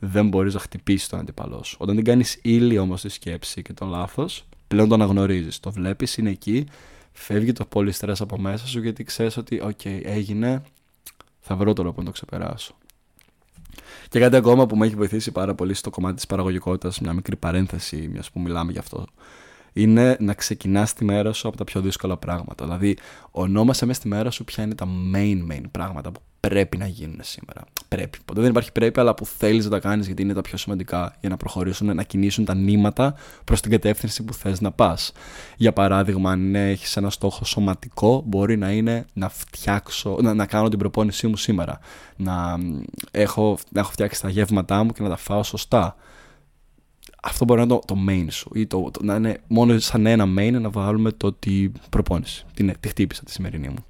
δεν 0.04 0.28
μπορείς 0.28 0.54
να 0.54 0.61
χτυπήσεις 0.61 1.08
τον 1.08 1.18
αντίπαλό 1.18 1.62
σου. 1.64 1.76
Όταν 1.80 1.96
την 1.96 2.04
κάνεις 2.04 2.38
ύλη 2.42 2.78
όμως 2.78 3.00
τη 3.00 3.08
σκέψη 3.08 3.62
και 3.62 3.73
το 3.73 3.87
λάθος, 3.87 4.44
πλέον 4.68 4.88
το 4.88 4.94
αναγνωρίζεις. 4.94 5.61
Το 5.61 5.73
βλέπεις, 5.73 6.16
είναι 6.16 6.30
εκεί 6.30 6.66
φεύγει 7.12 7.52
το 7.52 7.64
πολύ 7.64 7.92
στρες 7.92 8.20
από 8.20 8.38
μέσα 8.38 8.66
σου 8.66 8.80
γιατί 8.80 9.04
ξέρεις 9.04 9.37
ότι 9.37 9.61
οκ, 9.61 9.84
έγινε, 9.84 10.62
θα 11.40 11.56
βρω 11.56 11.73
τρόπο 11.73 12.00
να 12.00 12.06
το 12.06 12.12
ξεπεράσω. 12.12 12.75
Και 14.08 14.20
κάτι 14.20 14.37
ακόμα 14.37 14.66
που 14.66 14.76
με 14.76 14.87
έχει 14.87 14.94
βοηθήσει 14.94 15.32
πάρα 15.32 15.54
πολύ 15.54 15.75
στο 15.75 15.90
κομμάτι 15.90 16.14
της 16.14 16.26
παραγωγικότητας, 16.26 17.00
μια 17.00 17.12
μικρή 17.12 17.37
παρένθεση, 17.37 18.08
μιας 18.12 18.30
που 18.30 18.40
μιλάμε 18.40 18.73
γι' 18.73 18.78
αυτό, 18.78 19.06
είναι 19.73 20.16
να 20.20 20.34
ξεκινάς 20.34 20.92
τη 20.92 21.04
μέρα 21.04 21.32
σου 21.32 21.49
από 21.49 21.56
τα 21.56 21.64
πιο 21.64 21.80
δύσκολα 21.80 22.16
πράγματα. 22.16 22.64
Δηλαδή, 22.64 22.96
ονόμασε 23.30 23.87
μέσα 23.87 24.00
στη 24.00 24.08
μέρα 24.08 24.30
σου 24.30 24.44
ποια 24.44 24.64
είναι 24.64 24.75
τα 24.75 24.87
main 25.14 25.52
main 25.52 25.62
πράγματα 25.70 26.12
που 26.12 26.20
πρέπει 26.48 26.76
να 26.76 26.86
γίνουν 26.86 27.18
σήμερα. 27.20 27.64
Πρέπει. 27.88 28.18
Ποτέ 28.24 28.40
δεν 28.40 28.50
υπάρχει 28.50 28.72
πρέπει, 28.72 29.00
αλλά 29.00 29.14
που 29.14 29.26
θέλεις 29.26 29.64
να 29.64 29.70
τα 29.70 29.78
κάνεις 29.78 30.06
γιατί 30.06 30.22
είναι 30.22 30.34
τα 30.34 30.40
πιο 30.40 30.56
σημαντικά 30.56 31.16
για 31.20 31.28
να 31.28 31.36
προχωρήσουν, 31.36 31.94
να 31.94 32.02
κινήσουν 32.02 32.44
τα 32.44 32.54
νήματα 32.54 33.14
προς 33.44 33.60
την 33.60 33.70
κατεύθυνση 33.70 34.22
που 34.22 34.34
θες 34.34 34.60
να 34.60 34.72
πας. 34.72 35.12
Για 35.56 35.72
παράδειγμα, 35.72 36.30
αν 36.30 36.54
έχεις 36.54 36.96
ένα 36.96 37.10
στόχο 37.10 37.44
σωματικό, 37.44 38.22
μπορεί 38.26 38.56
να 38.56 38.72
είναι 38.72 39.06
να 39.12 39.28
φτιάξω, 39.28 40.18
να, 40.22 40.34
να 40.34 40.46
κάνω 40.46 40.68
την 40.68 40.78
προπόνησή 40.78 41.26
μου 41.26 41.36
σήμερα. 41.36 41.78
Να 42.16 42.58
έχω, 43.10 43.58
να 43.70 43.80
έχω 43.80 43.90
φτιάξει 43.90 44.22
τα 44.22 44.28
γεύματά 44.28 44.82
μου 44.82 44.92
και 44.92 45.02
να 45.02 45.08
τα 45.08 45.16
φάω 45.16 45.42
σωστά. 45.42 45.96
Αυτό 47.22 47.44
μπορεί 47.44 47.60
να 47.60 47.66
είναι 47.66 47.80
το, 47.86 47.94
το 47.94 48.00
main 48.08 48.26
σου 48.30 48.50
ή 48.54 48.66
το, 48.66 48.90
το, 48.90 49.00
να 49.02 49.14
είναι 49.14 49.40
μόνο 49.46 49.78
σαν 49.78 50.06
ένα 50.06 50.24
main 50.38 50.52
να 50.60 50.70
βάλουμε 50.70 51.12
το 51.12 51.26
ότι 51.26 51.72
προπόνηση. 51.90 52.44
Τι, 52.54 52.78
τη 52.78 52.88
χτύπησα 52.88 53.22
τη 53.22 53.30
σημερινή 53.30 53.68
μου. 53.68 53.84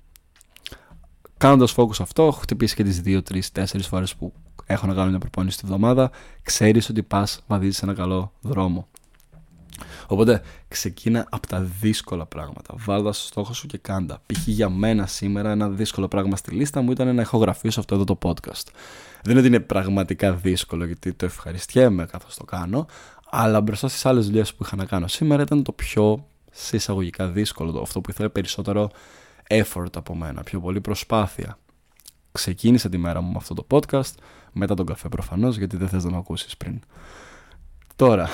Κάνοντας 1.45 1.75
focus 1.77 2.01
αυτό, 2.01 2.23
έχω 2.23 2.41
χτυπήσει 2.41 2.75
και 2.75 2.85
τις 2.85 3.03
2, 3.05 3.23
3, 3.23 3.41
4 3.53 3.65
φορές 3.81 4.15
που 4.15 4.33
έχω 4.67 4.87
να 4.87 4.95
κάνω 4.95 5.11
μια 5.11 5.19
προπόνηση 5.19 5.59
τη 5.59 5.67
βδομάδα. 5.67 6.11
Ξέρεις 6.43 6.89
ότι 6.89 7.03
πας 7.03 7.41
βαδίζεις 7.47 7.77
σε 7.77 7.85
ένα 7.85 7.95
καλό 7.95 8.33
δρόμο. 8.41 8.89
Οπότε 10.07 10.43
ξεκίνα 10.69 11.27
από 11.31 11.47
τα 11.47 11.61
δύσκολα 11.61 12.27
πράγματα. 12.27 12.75
Βάλτα 12.77 13.13
στο 13.13 13.27
στόχο 13.27 13.53
σου 13.53 13.67
και 13.67 13.79
κάντα. 13.79 14.21
Π.χ. 14.27 14.47
για 14.47 14.69
μένα 14.69 15.07
σήμερα 15.07 15.51
ένα 15.51 15.69
δύσκολο 15.69 16.09
πράγμα 16.09 16.37
στη 16.37 16.51
λίστα 16.51 16.81
μου 16.81 16.91
ήταν 16.91 17.15
να 17.15 17.23
ηχογραφήσω 17.23 17.81
αυτό 17.81 17.95
εδώ 17.95 18.05
το 18.05 18.19
podcast. 18.23 18.67
Δεν 19.23 19.31
είναι 19.31 19.39
ότι 19.39 19.49
είναι 19.49 19.61
πραγματικά 19.61 20.33
δύσκολο 20.33 20.85
γιατί 20.85 21.13
το 21.13 21.25
ευχαριστιέμαι 21.25 22.07
καθώς 22.07 22.35
το 22.37 22.45
κάνω, 22.45 22.87
αλλά 23.31 23.61
μπροστά 23.61 23.89
στις 23.89 24.07
άλλες 24.07 24.27
δουλειές 24.27 24.55
που 24.55 24.65
είχα 24.65 24.77
να 24.77 24.85
κάνω 24.85 25.07
σήμερα 25.07 25.43
ήταν 25.43 25.63
το 25.63 25.73
πιο 25.73 26.27
σε 26.51 26.77
εισαγωγικά 26.77 27.29
δύσκολο. 27.29 27.81
Αυτό 27.81 28.01
που 28.01 28.11
ήθελε 28.11 28.29
περισσότερο 28.29 28.91
effort 29.51 29.97
από 29.97 30.15
μένα, 30.15 30.43
πιο 30.43 30.61
πολύ 30.61 30.81
προσπάθεια. 30.81 31.59
Ξεκίνησα 32.33 32.89
τη 32.89 32.99
μέρα 32.99 33.21
μου 33.21 33.31
με 33.31 33.37
αυτό 33.37 33.55
το 33.55 33.67
podcast, 33.71 34.15
μετά 34.53 34.75
τον 34.75 34.87
καφέ 34.87 35.09
προφανώς, 35.09 35.57
γιατί 35.57 35.77
δεν 35.77 35.89
θες 35.89 36.05
να 36.05 36.11
με 36.11 36.17
ακούσεις 36.17 36.57
πριν. 36.57 36.81
Τώρα, 37.97 38.29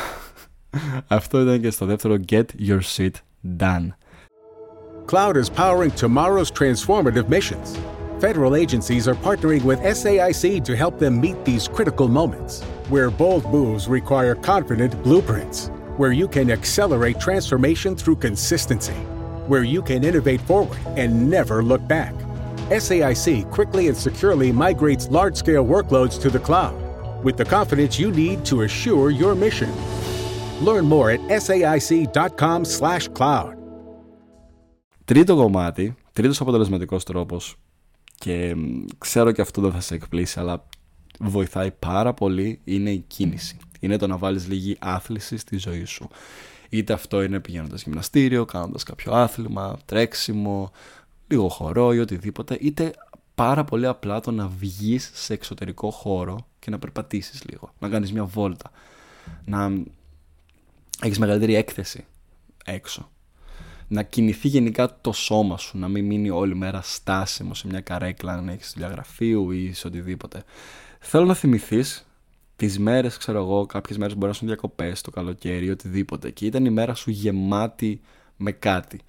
αυτό 1.07 1.41
ήταν 1.41 1.61
και 1.61 1.71
στο 1.71 1.87
δεύτερο 1.87 2.17
Get 2.29 2.45
Your 2.69 2.81
Shit 2.97 3.11
Done. 3.59 3.89
Cloud 5.07 5.37
is 5.37 5.49
powering 5.49 5.91
tomorrow's 5.91 6.51
transformative 6.61 7.29
missions. 7.29 7.69
Federal 8.21 8.55
agencies 8.55 9.09
are 9.09 9.19
partnering 9.29 9.65
with 9.65 9.81
SAIC 9.99 10.63
to 10.69 10.77
help 10.77 10.95
them 10.99 11.21
meet 11.21 11.39
these 11.45 11.67
critical 11.77 12.09
moments, 12.21 12.63
where 12.93 13.11
bold 13.11 13.45
moves 13.57 13.89
require 13.89 14.35
confident 14.53 14.93
blueprints, 15.03 15.59
where 15.97 16.13
you 16.21 16.29
can 16.29 16.49
accelerate 16.51 17.19
transformation 17.19 17.97
through 17.97 18.19
consistency 18.29 19.01
where 19.50 19.64
you 19.64 19.82
can 19.82 20.04
innovate 20.04 20.42
forward 20.42 20.80
and 21.02 21.30
never 21.30 21.64
look 21.64 21.88
back. 21.88 22.14
SAIC 22.84 23.50
quickly 23.52 23.88
and 23.90 23.98
securely 23.98 24.52
migrates 24.52 25.10
large 25.10 25.36
scale 25.36 25.66
workloads 25.66 26.20
to 26.24 26.30
the 26.30 26.40
cloud 26.40 26.76
with 27.24 27.38
the 27.38 27.46
confidence 27.46 28.00
you 28.00 28.12
need 28.12 28.46
to 28.46 28.62
assure 28.62 29.12
your 29.12 29.36
mission. 29.36 29.72
Learn 30.68 30.86
more 30.94 31.08
at 31.16 31.22
saic.com/cloud. 31.46 33.52
Τρίτο 35.06 35.36
κομμάτι, 35.36 35.96
τρίτος 36.14 36.42
αποτελεσματικός 36.42 37.04
τρόπος 37.04 37.56
και 38.16 38.56
ξέρω 38.98 39.32
και 39.32 39.42
αυτό 39.42 39.62
δεν 39.62 39.72
θα 39.72 39.80
σε 39.80 39.96
εκπλήσει 39.96 40.40
αλλά 40.40 40.68
βοηθάει 41.20 41.72
πάρα 41.72 42.14
πολύ 42.14 42.60
είναι 42.64 42.90
η 42.90 43.04
κίνηση. 43.08 43.58
Είναι 43.81 43.97
το 43.97 44.07
να 44.07 44.17
βάλεις 44.17 44.49
λίγη 44.49 44.77
άθληση 44.81 45.37
στη 45.37 45.57
ζωή 45.57 45.85
σου. 45.85 46.09
Είτε 46.69 46.93
αυτό 46.93 47.23
είναι 47.23 47.41
πηγαίνοντας 47.41 47.83
γυμναστήριο, 47.83 48.45
κάνοντας 48.45 48.83
κάποιο 48.83 49.13
άθλημα, 49.13 49.79
τρέξιμο, 49.85 50.73
λίγο 51.29 51.49
χορό 51.49 51.93
ή 51.93 51.99
οτιδήποτε, 51.99 52.57
είτε 52.61 52.93
πάρα 53.35 53.65
πολύ 53.65 53.87
απλά 53.87 54.21
το 54.21 54.31
να 54.31 54.47
βγεις 54.47 55.11
σε 55.15 55.33
εξωτερικό 55.33 55.91
χώρο 55.91 56.47
και 56.59 56.71
να 56.71 56.79
περπατήσεις 56.79 57.45
λίγο, 57.51 57.73
να 57.79 57.89
κάνεις 57.89 58.13
μια 58.13 58.25
βόλτα, 58.25 58.71
να 59.45 59.73
έχεις 61.01 61.19
μεγαλύτερη 61.19 61.55
έκθεση 61.55 62.05
έξω. 62.65 63.11
Να 63.89 64.03
κινηθεί 64.03 64.49
γενικά 64.49 64.99
το 65.01 65.13
σώμα 65.13 65.59
σου, 65.59 65.79
να 65.79 65.89
μην 65.89 66.05
μείνει 66.05 66.31
όλη 66.31 66.55
μέρα 66.55 66.81
στάσιμο 66.83 67.55
σε 67.55 67.67
μια 67.67 67.81
καρέκλα, 67.81 68.33
αν 68.33 68.49
έχεις 68.49 68.73
διαγραφείου 68.77 69.51
ή 69.51 69.73
σε 69.73 69.87
οτιδήποτε. 69.87 70.45
Θέλω 71.01 71.25
να 71.25 71.35
θυμηθείς 71.35 72.07
τις 72.61 72.79
μέρες, 72.79 73.17
ξέρω 73.17 73.39
εγώ, 73.39 73.67
κάποιες 73.67 73.99
μέρες 73.99 74.15
μπορεί 74.15 74.27
να 74.27 74.33
σου 74.33 74.47
διακοπές 74.47 75.01
το 75.01 75.11
καλοκαίρι 75.11 75.67
ή 75.67 75.71
οτιδήποτε. 75.71 76.31
Και 76.31 76.47
ήταν 76.47 76.65
η 76.65 76.71
μέρα 76.71 76.95
σου 76.95 77.11
γεμάτη 77.11 78.01
με 78.37 78.53
κάτι. 78.53 79.01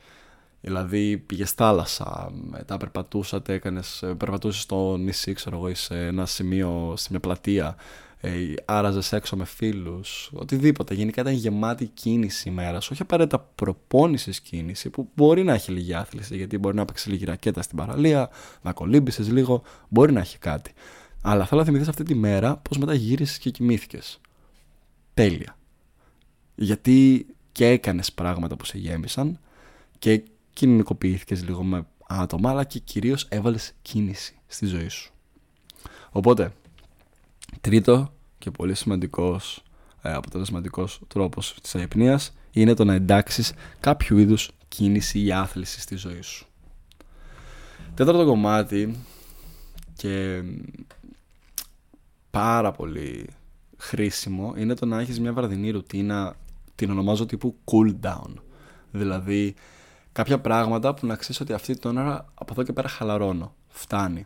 Δηλαδή 0.61 1.17
πήγες 1.17 1.51
θάλασσα, 1.51 2.31
μετά 2.49 2.77
περπατούσατε, 2.77 3.53
έκανες, 3.53 4.03
περπατούσες 4.17 4.61
στο 4.61 4.97
νησί, 4.97 5.33
ξέρω 5.33 5.57
εγώ, 5.57 5.69
ή 5.69 5.73
σε 5.73 6.05
ένα 6.05 6.25
σημείο, 6.25 6.93
σε 6.97 7.07
μια 7.09 7.19
πλατεία, 7.19 7.75
ε, 8.17 8.31
άραζες 8.65 9.13
έξω 9.13 9.35
με 9.35 9.45
φίλους, 9.45 10.31
οτιδήποτε. 10.33 10.93
Γενικά 10.93 11.21
ήταν 11.21 11.33
γεμάτη 11.33 11.85
κίνηση 11.85 12.49
η 12.49 12.51
μέρα 12.51 12.79
σου, 12.79 12.89
όχι 12.91 13.01
απαραίτητα 13.01 13.39
προπόνησης 13.55 14.39
κίνηση, 14.39 14.89
που 14.89 15.09
μπορεί 15.15 15.43
να 15.43 15.53
έχει 15.53 15.71
λίγη 15.71 15.93
άθληση, 15.93 16.35
γιατί 16.35 16.57
μπορεί 16.57 16.75
να 16.75 16.85
παίξει 16.85 17.09
λίγη 17.09 17.25
ρακέτα 17.25 17.61
στην 17.61 17.77
παραλία, 17.77 18.29
να 18.61 18.73
κολύμπησες 18.73 19.29
λίγο, 19.29 19.63
μπορεί 19.89 20.11
να 20.11 20.19
έχει 20.19 20.37
κάτι. 20.37 20.73
Αλλά 21.21 21.45
θέλω 21.45 21.61
να 21.61 21.67
θυμηθεί 21.67 21.89
αυτή 21.89 22.03
τη 22.03 22.15
μέρα 22.15 22.57
πώς 22.57 22.77
μετά 22.77 22.93
γύρισε 22.93 23.39
και 23.39 23.49
κοιμήθηκες. 23.49 24.19
Τέλεια. 25.13 25.57
Γιατί 26.55 27.25
και 27.51 27.67
έκανες 27.67 28.11
πράγματα 28.11 28.55
που 28.55 28.65
σε 28.65 28.77
γέμισαν 28.77 29.39
και 29.99 30.23
κοινωνικοποιήθηκες 30.53 31.43
λίγο 31.43 31.63
με 31.63 31.85
άτομα, 32.07 32.49
αλλά 32.49 32.63
και 32.63 32.79
κυρίως 32.79 33.25
έβαλες 33.29 33.73
κίνηση 33.81 34.35
στη 34.47 34.65
ζωή 34.65 34.87
σου. 34.87 35.11
Οπότε, 36.11 36.51
τρίτο 37.61 38.13
και 38.37 38.51
πολύ 38.51 38.73
σημαντικός 38.73 39.63
ε, 40.01 40.13
αποτελεσματικός 40.13 41.01
τρόπος 41.07 41.55
της 41.61 41.75
αϊπνίας 41.75 42.33
είναι 42.51 42.73
το 42.73 42.83
να 42.83 42.93
εντάξεις 42.93 43.53
κάποιο 43.79 44.17
είδους 44.17 44.51
κίνηση 44.67 45.19
ή 45.23 45.31
άθληση 45.31 45.81
στη 45.81 45.95
ζωή 45.95 46.21
σου. 46.21 46.45
Τέταρτο 47.93 48.25
κομμάτι 48.25 48.95
και 49.95 50.43
πάρα 52.31 52.71
πολύ 52.71 53.29
χρήσιμο 53.77 54.53
είναι 54.57 54.73
το 54.73 54.85
να 54.85 54.99
έχεις 54.99 55.19
μια 55.19 55.33
βραδινή 55.33 55.69
ρουτίνα 55.69 56.35
την 56.75 56.91
ονομάζω 56.91 57.25
τύπου 57.25 57.55
cool 57.65 57.95
down. 58.05 58.33
Δηλαδή 58.91 59.55
κάποια 60.11 60.39
πράγματα 60.39 60.93
που 60.93 61.05
να 61.05 61.15
ξέρεις 61.15 61.39
ότι 61.39 61.53
αυτή 61.53 61.77
την 61.77 61.97
ώρα 61.97 62.25
από 62.33 62.51
εδώ 62.53 62.63
και 62.63 62.73
πέρα 62.73 62.87
χαλαρώνω 62.87 63.55
φτάνει. 63.67 64.25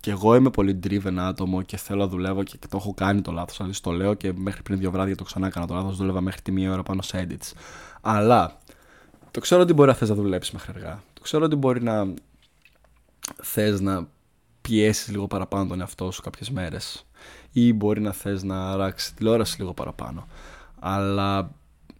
Και 0.00 0.10
εγώ 0.10 0.34
είμαι 0.34 0.50
πολύ 0.50 0.80
driven 0.84 1.16
άτομο 1.18 1.62
και 1.62 1.76
θέλω 1.76 2.00
να 2.00 2.08
δουλεύω 2.08 2.42
και 2.42 2.58
το 2.68 2.76
έχω 2.76 2.94
κάνει 2.94 3.20
το 3.20 3.32
λάθος 3.32 3.56
δηλαδή 3.56 3.80
το 3.80 3.90
λέω 3.90 4.14
και 4.14 4.32
μέχρι 4.32 4.62
πριν 4.62 4.78
δύο 4.78 4.90
βράδια 4.90 5.16
το 5.16 5.24
ξανά 5.24 5.46
έκανα 5.46 5.66
το 5.66 5.74
λάθος 5.74 5.96
δούλευα 5.96 6.20
μέχρι 6.20 6.40
τη 6.40 6.52
μία 6.52 6.72
ώρα 6.72 6.82
πάνω 6.82 7.02
σε 7.02 7.26
edits. 7.28 7.52
Αλλά 8.00 8.58
το 9.30 9.40
ξέρω 9.40 9.62
ότι 9.62 9.72
μπορεί 9.72 9.88
να 9.88 9.94
θες 9.94 10.08
να 10.08 10.14
δουλέψεις 10.14 10.52
μέχρι 10.52 10.72
αργά. 10.76 11.02
Το 11.12 11.20
ξέρω 11.20 11.44
ότι 11.44 11.56
μπορεί 11.56 11.82
να 11.82 12.14
θες 13.42 13.80
να 13.80 14.08
πιέσεις 14.60 15.08
λίγο 15.08 15.26
παραπάνω 15.26 15.66
τον 15.66 15.80
εαυτό 15.80 16.10
σου 16.10 16.22
κάποιες 16.22 16.50
μέρες 16.50 17.06
ή 17.52 17.72
μπορεί 17.72 18.00
να 18.00 18.12
θες 18.12 18.42
να 18.42 18.70
αράξεις 18.70 19.14
τηλεόραση 19.14 19.58
λίγο 19.58 19.74
παραπάνω. 19.74 20.26
Αλλά 20.78 21.54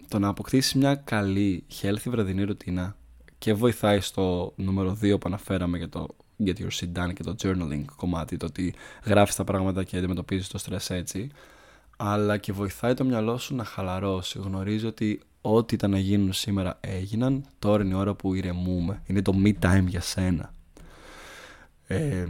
το 0.09 0.19
να 0.19 0.29
αποκτήσεις 0.29 0.75
μια 0.75 0.95
καλή 0.95 1.65
healthy 1.83 2.07
βραδινή 2.07 2.45
ρουτίνα 2.45 2.97
και 3.39 3.55
βοηθάει 3.55 4.01
στο 4.01 4.53
νούμερο 4.57 4.99
2 5.03 5.21
που 5.21 5.27
αναφέραμε 5.27 5.79
για 5.79 5.89
το 5.89 6.07
get 6.45 6.55
your 6.59 6.69
shit 6.81 7.03
done 7.03 7.13
και 7.15 7.23
το 7.23 7.35
journaling 7.43 7.85
κομμάτι, 7.97 8.37
το 8.37 8.47
ότι 8.47 8.75
γράφεις 9.05 9.35
τα 9.35 9.45
πράγματα 9.45 9.85
και 9.85 9.97
αντιμετωπίζεις 9.97 10.49
το 10.49 10.59
stress 10.67 10.95
έτσι, 10.95 11.31
αλλά 11.97 12.37
και 12.37 12.53
βοηθάει 12.53 12.95
το 12.95 13.05
μυαλό 13.05 13.39
σου 13.39 13.55
να 13.55 13.65
χαλαρώσει. 13.65 14.39
Γνωρίζει 14.39 14.87
ότι 14.87 15.21
ό,τι 15.41 15.75
ήταν 15.75 15.91
να 15.91 15.99
γίνουν 15.99 16.33
σήμερα 16.33 16.79
έγιναν, 16.81 17.45
τώρα 17.59 17.83
είναι 17.83 17.95
η 17.95 17.97
ώρα 17.97 18.15
που 18.15 18.35
ηρεμούμε. 18.35 19.03
Είναι 19.07 19.23
το 19.23 19.33
me 19.45 19.53
time 19.61 19.85
για 19.87 20.01
σένα 20.01 20.55
ε, 21.87 22.27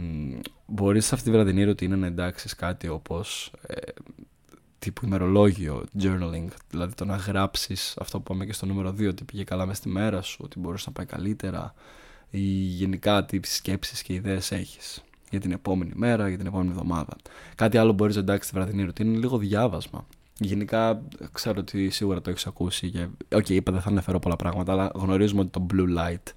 μπορείς 0.65 1.05
σε 1.05 1.15
αυτή 1.15 1.29
τη 1.29 1.35
βραδινή 1.35 1.63
ρουτίνα 1.63 1.95
να 1.95 2.07
εντάξεις 2.07 2.55
κάτι 2.55 2.87
όπως 2.87 3.51
ε, 3.67 3.75
τύπου 4.79 5.05
ημερολόγιο, 5.05 5.83
journaling, 5.99 6.47
δηλαδή 6.69 6.93
το 6.95 7.05
να 7.05 7.15
γράψεις 7.15 7.97
αυτό 7.99 8.17
που 8.17 8.23
πάμε 8.23 8.45
και 8.45 8.53
στο 8.53 8.65
νούμερο 8.65 8.89
2, 8.89 9.07
ότι 9.07 9.23
πήγε 9.23 9.43
καλά 9.43 9.65
μέσα 9.65 9.77
στη 9.77 9.89
μέρα 9.89 10.21
σου, 10.21 10.39
ότι 10.43 10.59
μπορείς 10.59 10.85
να 10.85 10.91
πάει 10.91 11.05
καλύτερα 11.05 11.73
ή 12.29 12.39
γενικά 12.39 13.25
τι 13.25 13.39
σκέψεις 13.43 14.01
και 14.01 14.13
ιδέες 14.13 14.51
έχεις 14.51 15.03
για 15.29 15.39
την 15.39 15.51
επόμενη 15.51 15.91
μέρα, 15.95 16.27
για 16.27 16.37
την 16.37 16.47
επόμενη 16.47 16.69
εβδομάδα. 16.69 17.15
Κάτι 17.55 17.77
άλλο 17.77 17.91
μπορείς 17.91 18.15
να 18.15 18.21
εντάξεις 18.21 18.45
στη 18.45 18.59
βραδινή 18.59 18.83
ρουτίνα 18.83 19.09
είναι 19.09 19.19
λίγο 19.19 19.37
διάβασμα. 19.37 20.05
Γενικά 20.39 21.01
ξέρω 21.31 21.59
ότι 21.59 21.89
σίγουρα 21.89 22.21
το 22.21 22.29
έχεις 22.29 22.47
ακούσει 22.47 22.89
και 22.89 23.07
OK, 23.35 23.45
okay, 23.45 23.49
είπα 23.49 23.71
δεν 23.71 23.81
θα 23.81 23.89
αναφέρω 23.89 24.19
πολλά 24.19 24.35
πράγματα, 24.35 24.71
αλλά 24.71 24.91
γνωρίζουμε 24.95 25.41
ότι 25.41 25.49
το 25.49 25.65
blue 25.73 25.97
light 25.97 26.33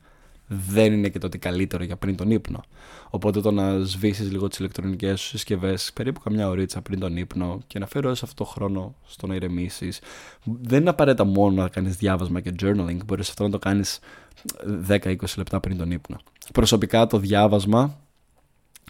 δεν 0.48 0.92
είναι 0.92 1.08
και 1.08 1.18
το 1.18 1.26
ότι 1.26 1.38
καλύτερο 1.38 1.84
για 1.84 1.96
πριν 1.96 2.16
τον 2.16 2.30
ύπνο. 2.30 2.60
Οπότε 3.10 3.40
το 3.40 3.50
να 3.50 3.78
σβήσεις 3.78 4.30
λίγο 4.30 4.48
τις 4.48 4.58
ηλεκτρονικές 4.58 5.20
σου 5.20 5.28
συσκευές 5.28 5.90
περίπου 5.94 6.20
καμιά 6.20 6.48
ωρίτσα 6.48 6.82
πριν 6.82 6.98
τον 6.98 7.16
ύπνο 7.16 7.58
και 7.66 7.78
να 7.78 7.86
φέρω 7.86 8.10
αυτό 8.10 8.34
το 8.34 8.44
χρόνο 8.44 8.94
στο 9.06 9.26
να 9.26 9.34
ηρεμήσεις. 9.34 10.00
Δεν 10.62 10.80
είναι 10.80 10.90
απαραίτητα 10.90 11.24
μόνο 11.24 11.62
να 11.62 11.68
κάνεις 11.68 11.96
διάβασμα 11.96 12.40
και 12.40 12.52
journaling, 12.62 12.98
μπορείς 13.06 13.28
αυτό 13.28 13.42
να 13.42 13.50
το 13.50 13.58
κάνεις 13.58 13.98
10-20 14.88 15.16
λεπτά 15.36 15.60
πριν 15.60 15.76
τον 15.78 15.90
ύπνο. 15.90 16.16
Προσωπικά 16.52 17.06
το 17.06 17.18
διάβασμα 17.18 17.98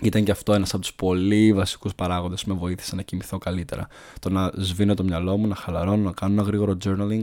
ήταν 0.03 0.25
και 0.25 0.31
αυτό 0.31 0.53
ένας 0.53 0.75
από 0.75 0.83
τους 0.83 0.95
πολύ 0.95 1.53
βασικούς 1.53 1.95
παράγοντες 1.95 2.45
που 2.45 2.49
με 2.51 2.59
βοήθησε 2.59 2.95
να 2.95 3.03
κοιμηθώ 3.03 3.39
καλύτερα. 3.39 3.89
Το 4.21 4.31
να 4.31 4.53
σβήνω 4.57 4.95
το 4.95 5.05
μυαλό 5.05 5.37
μου, 5.37 5.47
να 5.47 5.55
χαλαρώνω, 5.55 6.03
να 6.03 6.13
κάνω 6.13 6.33
ένα 6.33 6.43
γρήγορο 6.43 6.77
journaling 6.85 7.23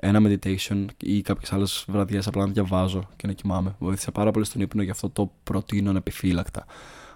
ένα 0.00 0.20
meditation 0.22 0.86
ή 1.02 1.20
κάποιες 1.20 1.52
άλλες 1.52 1.84
βραδιές 1.88 2.26
απλά 2.26 2.46
να 2.46 2.52
διαβάζω 2.52 3.08
και 3.16 3.26
να 3.26 3.32
κοιμάμαι. 3.32 3.74
Βοήθησε 3.78 4.10
πάρα 4.10 4.30
πολύ 4.30 4.44
στον 4.44 4.60
ύπνο, 4.60 4.82
γι' 4.82 4.90
αυτό 4.90 5.10
το 5.10 5.32
προτείνω 5.42 5.90
ανεπιφύλακτα. 5.90 6.64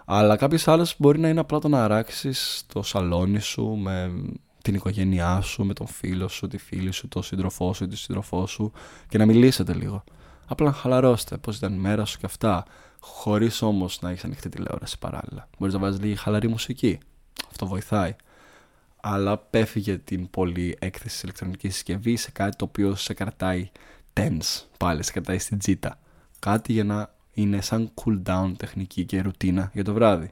Αλλά 0.04 0.36
κάποιες 0.36 0.68
άλλες 0.68 0.94
μπορεί 0.98 1.18
να 1.18 1.28
είναι 1.28 1.40
απλά 1.40 1.58
το 1.58 1.68
να 1.68 1.84
αράξεις 1.84 2.64
το 2.72 2.82
σαλόνι 2.82 3.40
σου 3.40 3.64
με 3.64 4.12
την 4.62 4.74
οικογένειά 4.74 5.40
σου, 5.40 5.64
με 5.64 5.72
τον 5.72 5.86
φίλο 5.86 6.28
σου, 6.28 6.48
τη 6.48 6.58
φίλη 6.58 6.90
σου, 6.90 7.08
τον 7.08 7.22
σύντροφό 7.22 7.74
σου 7.74 7.84
ή 7.84 7.86
τη 7.86 7.96
σύντροφό 7.96 8.46
σου 8.46 8.72
και 9.08 9.18
να 9.18 9.26
μιλήσετε 9.26 9.74
λίγο. 9.74 10.04
Απλά 10.46 10.66
να 10.66 10.72
χαλαρώσετε 10.72 11.36
πώς 11.36 11.56
ήταν 11.56 11.74
η 11.74 11.78
μέρα 11.78 12.04
σου 12.04 12.18
και 12.18 12.26
αυτά. 12.26 12.64
Χωρίς 13.00 13.62
όμως 13.62 13.98
να 14.00 14.10
έχεις 14.10 14.24
ανοιχτή 14.24 14.48
τηλεόραση 14.48 14.98
παράλληλα. 14.98 15.48
Μπορείς 15.58 15.74
να 15.74 15.80
βάζεις 15.80 16.00
λίγη 16.00 16.16
χαλαρή 16.16 16.48
μουσική. 16.48 16.98
Αυτό 17.50 17.66
βοηθάει 17.66 18.14
αλλά 19.04 19.38
πέφυγε 19.38 19.96
την 19.96 20.30
πολύ 20.30 20.76
έκθεση 20.78 21.14
της 21.14 21.22
ηλεκτρονικής 21.22 21.74
συσκευής 21.74 22.20
σε 22.20 22.30
κάτι 22.30 22.56
το 22.56 22.64
οποίο 22.64 22.94
σε 22.94 23.14
κρατάει 23.14 23.70
tense 24.12 24.62
πάλι, 24.78 25.02
σε 25.02 25.12
κρατάει 25.12 25.38
στην 25.38 25.58
τζίτα. 25.58 25.98
Κάτι 26.38 26.72
για 26.72 26.84
να 26.84 27.14
είναι 27.32 27.60
σαν 27.60 27.90
cool 27.94 28.22
down 28.26 28.52
τεχνική 28.56 29.04
και 29.04 29.22
ρουτίνα 29.22 29.70
για 29.72 29.84
το 29.84 29.92
βράδυ. 29.92 30.30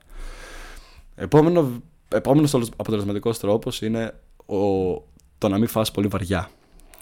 Επόμενο, 1.14 1.82
επόμενος 2.08 2.54
αποτελεσματικός 2.54 3.38
τρόπος 3.38 3.82
είναι 3.82 4.14
ο, 4.46 4.92
το 5.38 5.48
να 5.48 5.58
μην 5.58 5.68
φας 5.68 5.90
πολύ 5.90 6.06
βαριά 6.06 6.50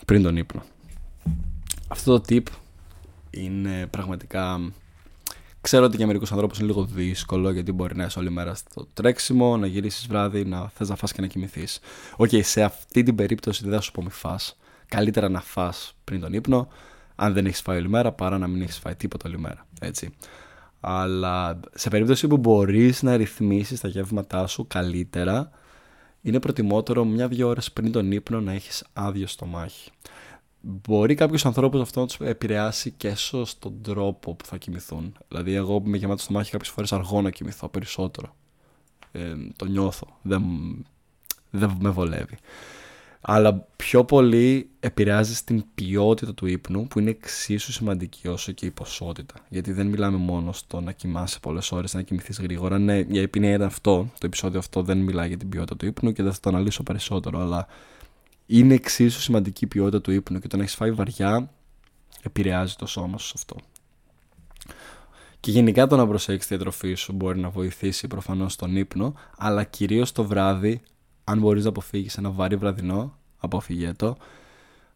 πριν 0.06 0.22
τον 0.22 0.36
ύπνο. 0.36 0.62
Αυτό 1.88 2.20
το 2.20 2.24
tip 2.28 2.42
είναι 3.30 3.86
πραγματικά 3.86 4.72
Ξέρω 5.68 5.84
ότι 5.84 5.96
για 5.96 6.06
μερικούς 6.06 6.32
ανθρώπους 6.32 6.58
είναι 6.58 6.66
λίγο 6.66 6.84
δύσκολο 6.84 7.50
γιατί 7.50 7.72
μπορεί 7.72 7.96
να 7.96 8.04
είσαι 8.04 8.18
όλη 8.18 8.30
μέρα 8.30 8.54
στο 8.54 8.86
τρέξιμο, 8.94 9.56
να 9.56 9.66
γυρίσεις 9.66 10.06
βράδυ, 10.06 10.44
να 10.44 10.68
θες 10.68 10.88
να 10.88 10.96
φας 10.96 11.12
και 11.12 11.20
να 11.20 11.26
κοιμηθείς. 11.26 11.80
OK, 12.16 12.28
okay, 12.32 12.40
σε 12.42 12.62
αυτή 12.62 13.02
την 13.02 13.14
περίπτωση 13.14 13.64
δεν 13.64 13.72
θα 13.72 13.80
σου 13.80 13.92
πω 13.92 14.02
μη 14.02 14.10
φας. 14.10 14.38
Καλύτερα 14.88 15.28
να 15.28 15.40
φας 15.40 15.72
πριν 16.04 16.20
τον 16.20 16.32
ύπνο, 16.32 16.68
αν 17.14 17.32
δεν 17.32 17.46
έχεις 17.46 17.60
φάει 17.60 17.78
όλη 17.78 17.88
μέρα, 17.88 18.12
παρά 18.12 18.38
να 18.38 18.46
μην 18.46 18.62
έχεις 18.62 18.78
φάει 18.78 18.94
τίποτα 18.94 19.28
όλη 19.28 19.38
μέρα. 19.38 19.66
Έτσι. 19.80 20.10
Αλλά 20.80 21.60
σε 21.74 21.88
περίπτωση 21.88 22.26
που 22.26 22.36
μπορείς 22.36 23.02
να 23.02 23.16
ρυθμίσεις 23.16 23.80
τα 23.80 23.88
γεύματά 23.88 24.46
σου 24.46 24.66
καλύτερα, 24.66 25.50
είναι 26.22 26.40
προτιμότερο 26.40 27.04
μια-δυο 27.04 27.48
ώρες 27.48 27.72
πριν 27.72 27.92
τον 27.92 28.12
ύπνο 28.12 28.40
να 28.40 28.52
έχεις 28.52 28.84
άδειο 28.92 29.26
στομάχι 29.26 29.90
μπορεί 30.68 31.14
κάποιου 31.14 31.48
ανθρώπου 31.48 31.80
αυτό 31.80 32.00
να 32.00 32.06
τους 32.06 32.16
επηρεάσει 32.20 32.90
και 32.90 33.14
στον 33.44 33.82
τρόπο 33.82 34.34
που 34.34 34.44
θα 34.44 34.56
κοιμηθούν. 34.56 35.12
Δηλαδή, 35.28 35.54
εγώ 35.54 35.80
με 35.84 35.96
γεμάτο 35.96 36.22
στο 36.22 36.32
μάχη 36.32 36.50
κάποιες 36.50 36.70
φορές 36.70 36.92
αργώ 36.92 37.22
να 37.22 37.30
κοιμηθώ 37.30 37.68
περισσότερο. 37.68 38.34
Ε, 39.12 39.34
το 39.56 39.64
νιώθω. 39.64 40.06
Δεν, 40.22 40.42
δεν 41.50 41.76
με 41.80 41.88
βολεύει. 41.88 42.38
Αλλά 43.20 43.66
πιο 43.76 44.04
πολύ 44.04 44.70
επηρεάζει 44.80 45.34
στην 45.34 45.64
ποιότητα 45.74 46.34
του 46.34 46.46
ύπνου 46.46 46.86
που 46.86 46.98
είναι 46.98 47.10
εξίσου 47.10 47.72
σημαντική 47.72 48.28
όσο 48.28 48.52
και 48.52 48.66
η 48.66 48.70
ποσότητα. 48.70 49.34
Γιατί 49.48 49.72
δεν 49.72 49.86
μιλάμε 49.86 50.16
μόνο 50.16 50.52
στο 50.52 50.80
να 50.80 50.92
κοιμάσαι 50.92 51.38
πολλές 51.40 51.72
ώρες, 51.72 51.94
να 51.94 52.02
κοιμηθείς 52.02 52.40
γρήγορα. 52.40 52.78
Ναι, 52.78 52.98
η 53.08 53.18
επινέα 53.18 53.54
είναι 53.54 53.64
αυτό. 53.64 54.10
Το 54.18 54.26
επεισόδιο 54.26 54.58
αυτό 54.58 54.82
δεν 54.82 54.98
μιλάει 54.98 55.28
για 55.28 55.36
την 55.36 55.48
ποιότητα 55.48 55.76
του 55.76 55.86
ύπνου 55.86 56.12
και 56.12 56.22
δεν 56.22 56.32
θα 56.32 56.40
το 56.40 56.48
αναλύσω 56.48 56.82
περισσότερο. 56.82 57.40
Αλλά 57.40 57.66
είναι 58.50 58.74
εξίσου 58.74 59.20
σημαντική 59.20 59.64
η 59.64 59.66
ποιότητα 59.66 60.00
του 60.00 60.10
ύπνου 60.10 60.38
και 60.38 60.48
το 60.48 60.56
να 60.56 60.62
έχεις 60.62 60.74
φάει 60.74 60.92
βαριά 60.92 61.50
επηρεάζει 62.22 62.74
το 62.74 62.86
σώμα 62.86 63.18
σου 63.18 63.26
σε 63.26 63.34
αυτό. 63.36 63.56
Και 65.40 65.50
γενικά 65.50 65.86
το 65.86 65.96
να 65.96 66.06
προσέξεις 66.06 66.48
τη 66.48 66.54
διατροφή 66.54 66.94
σου 66.94 67.12
μπορεί 67.12 67.38
να 67.38 67.50
βοηθήσει 67.50 68.06
προφανώς 68.06 68.52
στον 68.52 68.76
ύπνο, 68.76 69.14
αλλά 69.36 69.64
κυρίως 69.64 70.12
το 70.12 70.24
βράδυ, 70.24 70.80
αν 71.24 71.38
μπορείς 71.38 71.62
να 71.62 71.68
αποφύγεις 71.68 72.16
ένα 72.16 72.30
βαρύ 72.30 72.56
βραδινό, 72.56 73.18
αποφύγε 73.38 73.92
το. 73.92 74.16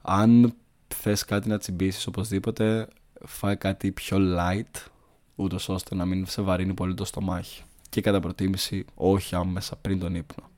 Αν 0.03 0.55
θες 0.89 1.25
κάτι 1.25 1.49
να 1.49 1.59
τσιμπήσεις 1.59 2.07
οπωσδήποτε, 2.07 2.89
φάει 3.25 3.57
κάτι 3.57 3.93
πιο 3.93 4.19
light, 4.21 4.87
ούτως 5.35 5.69
ώστε 5.69 5.95
να 5.95 6.05
μην 6.05 6.27
σε 6.27 6.43
βαρύνει 6.43 6.75
πολύ 6.75 6.95
το 6.95 7.05
στομάχι. 7.05 7.63
Και 7.89 8.01
κατά 8.01 8.21
προτίμηση, 8.21 8.85
όχι 8.95 9.35
άμεσα 9.35 9.77
πριν 9.77 9.99
τον 9.99 10.15
ύπνο. 10.15 10.52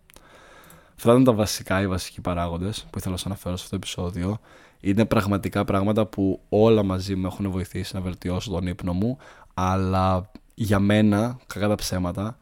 Αυτά 0.96 1.10
ήταν 1.10 1.24
τα 1.24 1.32
βασικά, 1.32 1.80
οι 1.80 1.86
βασικοί 1.86 2.20
παράγοντες 2.20 2.86
που 2.90 2.98
ήθελα 2.98 3.10
να 3.10 3.16
σας 3.16 3.26
αναφέρω 3.26 3.56
σε 3.56 3.64
αυτό 3.64 3.76
το 3.76 3.76
επεισόδιο. 3.76 4.38
Είναι 4.80 5.04
πραγματικά 5.04 5.64
πράγματα 5.64 6.06
που 6.06 6.40
όλα 6.48 6.82
μαζί 6.82 7.16
με 7.16 7.28
έχουν 7.28 7.50
βοηθήσει 7.50 7.94
να 7.94 8.00
βελτιώσω 8.00 8.50
τον 8.50 8.66
ύπνο 8.66 8.92
μου, 8.92 9.18
αλλά 9.54 10.30
για 10.54 10.78
μένα, 10.78 11.38
κακά 11.46 11.68
τα 11.68 11.74
ψέματα, 11.74 12.38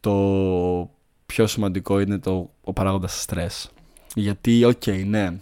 το 0.00 0.90
πιο 1.26 1.46
σημαντικό 1.46 2.00
είναι 2.00 2.18
το, 2.18 2.50
ο 2.60 2.72
παράγοντας 2.72 3.26
stress. 3.28 3.70
Γιατί, 4.14 4.64
OK, 4.64 4.82
okay, 4.84 5.04
ναι, 5.06 5.38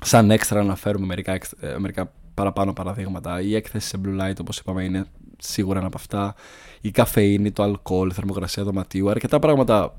σαν 0.00 0.30
έξτρα 0.30 0.62
να 0.62 0.74
φέρουμε 0.76 1.06
μερικά, 1.06 1.32
ε, 1.60 1.76
μερικά 1.78 2.12
παραπάνω 2.34 2.72
παραδείγματα. 2.72 3.40
Η 3.40 3.54
έκθεση 3.54 3.88
σε 3.88 4.00
blue 4.04 4.20
light, 4.20 4.36
όπως 4.40 4.58
είπαμε, 4.58 4.84
είναι 4.84 5.06
σίγουρα 5.38 5.78
ένα 5.78 5.86
από 5.86 5.96
αυτά. 5.96 6.34
Η 6.80 6.90
καφεΐνη, 6.90 7.50
το 7.50 7.62
αλκοόλ, 7.62 8.08
η 8.08 8.12
θερμοκρασία 8.12 8.64
δωματίου. 8.64 9.10
Αρκετά 9.10 9.38
πράγματα 9.38 9.94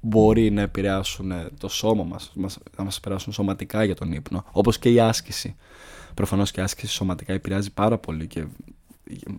μπορεί 0.00 0.50
να 0.50 0.60
επηρεάσουν 0.60 1.32
το 1.58 1.68
σώμα 1.68 2.04
μας, 2.04 2.32
να 2.76 2.84
μας 2.84 2.96
επηρεάσουν 2.96 3.32
σωματικά 3.32 3.84
για 3.84 3.94
τον 3.94 4.12
ύπνο, 4.12 4.44
όπως 4.52 4.78
και 4.78 4.92
η 4.92 5.00
άσκηση. 5.00 5.56
Προφανώς 6.14 6.50
και 6.50 6.60
η 6.60 6.62
άσκηση 6.62 6.92
σωματικά 6.92 7.32
επηρεάζει 7.32 7.72
πάρα 7.72 7.98
πολύ 7.98 8.26
και 8.26 8.44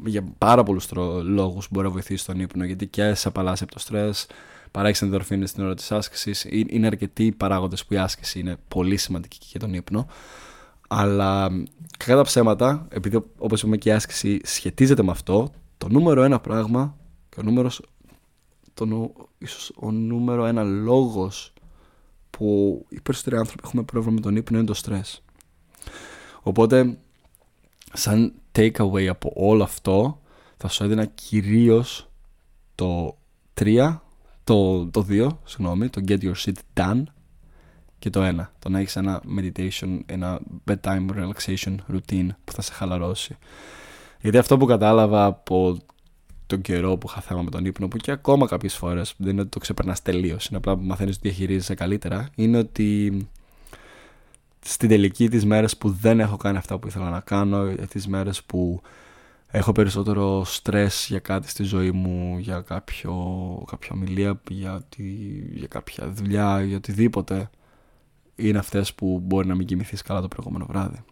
για 0.05 0.23
πάρα 0.37 0.63
πολλούς 0.63 0.87
λόγους 1.23 1.67
μπορεί 1.71 1.85
να 1.85 1.91
βοηθήσει 1.91 2.25
τον 2.25 2.39
ύπνο, 2.39 2.63
γιατί 2.63 2.87
και 2.87 3.13
σε 3.13 3.27
απαλλάσσει 3.27 3.63
από 3.63 3.73
το 3.73 3.79
στρες, 3.79 4.27
παράγει 4.71 4.99
ενδορφίνες 5.01 5.49
στην 5.49 5.63
ώρα 5.63 5.73
της 5.73 5.91
άσκησης, 5.91 6.47
είναι 6.49 6.87
αρκετοί 6.87 7.31
παράγοντες 7.31 7.85
που 7.85 7.93
η 7.93 7.97
άσκηση 7.97 8.39
είναι 8.39 8.57
πολύ 8.67 8.97
σημαντική 8.97 9.37
και 9.37 9.45
για 9.49 9.59
τον 9.59 9.73
ύπνο. 9.73 10.07
Αλλά 10.87 11.49
κατά 11.97 12.15
τα 12.15 12.21
ψέματα, 12.21 12.87
επειδή 12.89 13.19
όπως 13.37 13.61
είπαμε 13.61 13.77
και 13.77 13.89
η 13.89 13.91
άσκηση 13.91 14.39
σχετίζεται 14.43 15.03
με 15.03 15.11
αυτό, 15.11 15.51
το 15.77 15.89
νούμερο 15.89 16.23
ένα 16.23 16.39
πράγμα 16.39 16.95
και 17.29 17.39
Και 17.39 17.39
ο 17.39 17.43
νούμερος, 17.43 17.81
το, 18.85 19.13
ίσως 19.37 19.71
ο 19.79 19.91
νούμερο 19.91 20.45
ένα 20.45 20.63
λόγος 20.63 21.53
που 22.29 22.85
οι 22.89 23.01
περισσότεροι 23.01 23.35
άνθρωποι 23.35 23.61
έχουμε 23.65 23.83
πρόβλημα 23.83 24.15
με 24.15 24.21
τον 24.21 24.35
ύπνο 24.35 24.57
είναι 24.57 24.67
το 24.67 24.73
στρες. 24.73 25.23
Οπότε, 26.41 26.97
σαν 27.93 28.33
takeaway 28.51 29.05
από 29.05 29.31
όλο 29.35 29.63
αυτό, 29.63 30.21
θα 30.57 30.67
σου 30.67 30.83
έδινα 30.83 31.05
κυρίως 31.05 32.09
το 32.75 33.17
3, 33.61 33.97
το, 34.43 34.85
το 34.85 35.05
2, 35.09 35.27
συγγνώμη, 35.43 35.89
το 35.89 36.01
get 36.07 36.19
your 36.21 36.33
shit 36.45 36.53
done 36.73 37.03
και 37.99 38.09
το 38.09 38.27
1, 38.27 38.45
το 38.59 38.69
να 38.69 38.79
έχεις 38.79 38.95
ένα 38.95 39.21
meditation, 39.37 39.99
ένα 40.05 40.39
bedtime 40.65 41.05
relaxation 41.09 41.75
routine 41.93 42.27
που 42.43 42.51
θα 42.51 42.61
σε 42.61 42.73
χαλαρώσει. 42.73 43.37
Γιατί 44.21 44.37
αυτό 44.37 44.57
που 44.57 44.65
κατάλαβα 44.65 45.25
από 45.25 45.77
τον 46.49 46.61
καιρό 46.61 46.97
που 46.97 47.07
είχα 47.09 47.21
θέμα 47.21 47.41
με 47.41 47.49
τον 47.49 47.65
ύπνο, 47.65 47.87
που 47.87 47.97
και 47.97 48.11
ακόμα 48.11 48.47
κάποιες 48.47 48.75
φορές 48.75 49.13
δεν 49.17 49.31
είναι 49.31 49.41
ότι 49.41 49.49
το 49.49 49.59
ξεπερνάς 49.59 50.01
τελείως, 50.01 50.45
είναι 50.47 50.57
απλά 50.57 50.75
που 50.75 50.83
μαθαίνεις 50.83 51.15
ότι 51.15 51.27
διαχειρίζεσαι 51.27 51.73
καλύτερα, 51.73 52.29
είναι 52.35 52.57
ότι 52.57 53.27
στην 54.59 54.89
τελική 54.89 55.29
τις 55.29 55.45
μέρες 55.45 55.77
που 55.77 55.89
δεν 55.89 56.19
έχω 56.19 56.37
κάνει 56.37 56.57
αυτά 56.57 56.79
που 56.79 56.87
ήθελα 56.87 57.09
να 57.09 57.19
κάνω, 57.19 57.65
τις 57.89 58.07
μέρες 58.07 58.43
που 58.43 58.81
έχω 59.47 59.71
περισσότερο 59.71 60.43
στρες 60.43 61.05
για 61.09 61.19
κάτι 61.19 61.49
στη 61.49 61.63
ζωή 61.63 61.91
μου, 61.91 62.37
για 62.37 62.61
κάποιο, 62.61 63.13
κάποια 63.67 63.89
ομιλία, 63.93 64.41
για, 64.49 64.85
τη, 64.89 65.03
για 65.53 65.67
κάποια 65.67 66.09
δουλειά, 66.11 66.63
για 66.63 66.77
οτιδήποτε, 66.77 67.49
είναι 68.35 68.57
αυτές 68.57 68.93
που 68.93 69.21
μπορεί 69.23 69.47
να 69.47 69.55
μην 69.55 69.67
κοιμηθείς 69.67 70.01
καλά 70.01 70.21
το 70.21 70.27
προηγούμενο 70.27 70.65
βράδυ. 70.65 71.03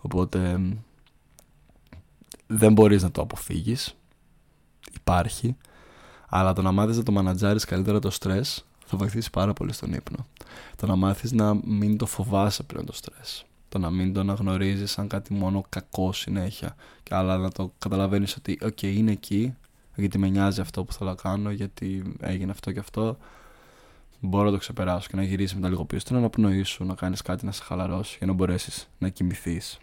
Οπότε 0.00 0.60
δεν 2.46 2.72
μπορείς 2.72 3.02
να 3.02 3.10
το 3.10 3.22
αποφύγεις, 3.22 3.97
υπάρχει, 4.94 5.56
αλλά 6.28 6.52
το 6.52 6.62
να 6.62 6.72
μάθεις 6.72 6.96
να 6.96 7.02
το 7.02 7.12
μανατζάρεις 7.12 7.64
καλύτερα 7.64 7.98
το 7.98 8.10
στρες 8.10 8.64
θα 8.86 8.96
βοηθήσει 8.96 9.30
πάρα 9.30 9.52
πολύ 9.52 9.72
στον 9.72 9.92
ύπνο. 9.92 10.26
Το 10.76 10.86
να 10.86 10.96
μάθεις 10.96 11.32
να 11.32 11.54
μην 11.64 11.96
το 11.96 12.06
φοβάσαι 12.06 12.62
πλέον 12.62 12.86
το 12.86 12.92
στρες. 12.92 13.44
Το 13.68 13.78
να 13.78 13.90
μην 13.90 14.12
το 14.12 14.20
αναγνωρίζεις 14.20 14.90
σαν 14.90 15.08
κάτι 15.08 15.34
μόνο 15.34 15.64
κακό 15.68 16.12
συνέχεια. 16.12 16.76
Και 17.02 17.14
αλλά 17.14 17.36
να 17.36 17.50
το 17.50 17.72
καταλαβαίνεις 17.78 18.36
ότι 18.36 18.58
οκ 18.62 18.82
είναι 18.82 19.10
εκεί 19.10 19.54
γιατί 19.94 20.18
με 20.18 20.28
νοιάζει 20.28 20.60
αυτό 20.60 20.84
που 20.84 20.92
θέλω 20.92 21.10
να 21.10 21.16
κάνω, 21.16 21.50
γιατί 21.50 22.14
έγινε 22.20 22.50
αυτό 22.50 22.72
και 22.72 22.78
αυτό. 22.78 23.16
Μπορώ 24.20 24.44
να 24.44 24.50
το 24.50 24.56
ξεπεράσω 24.56 25.08
και 25.08 25.16
να 25.16 25.22
γυρίσεις 25.22 25.54
μετά 25.54 25.68
λίγο 25.68 25.84
πίσω. 25.84 26.04
την 26.10 26.18
αναπνοή 26.18 26.62
σου, 26.62 26.84
να 26.84 26.94
κάνεις 26.94 27.22
κάτι 27.22 27.44
να 27.44 27.52
σε 27.52 27.62
χαλαρώσεις 27.62 28.16
για 28.16 28.26
να 28.26 28.32
μπορέσεις 28.32 28.88
να 28.98 29.08
κοιμηθείς. 29.08 29.78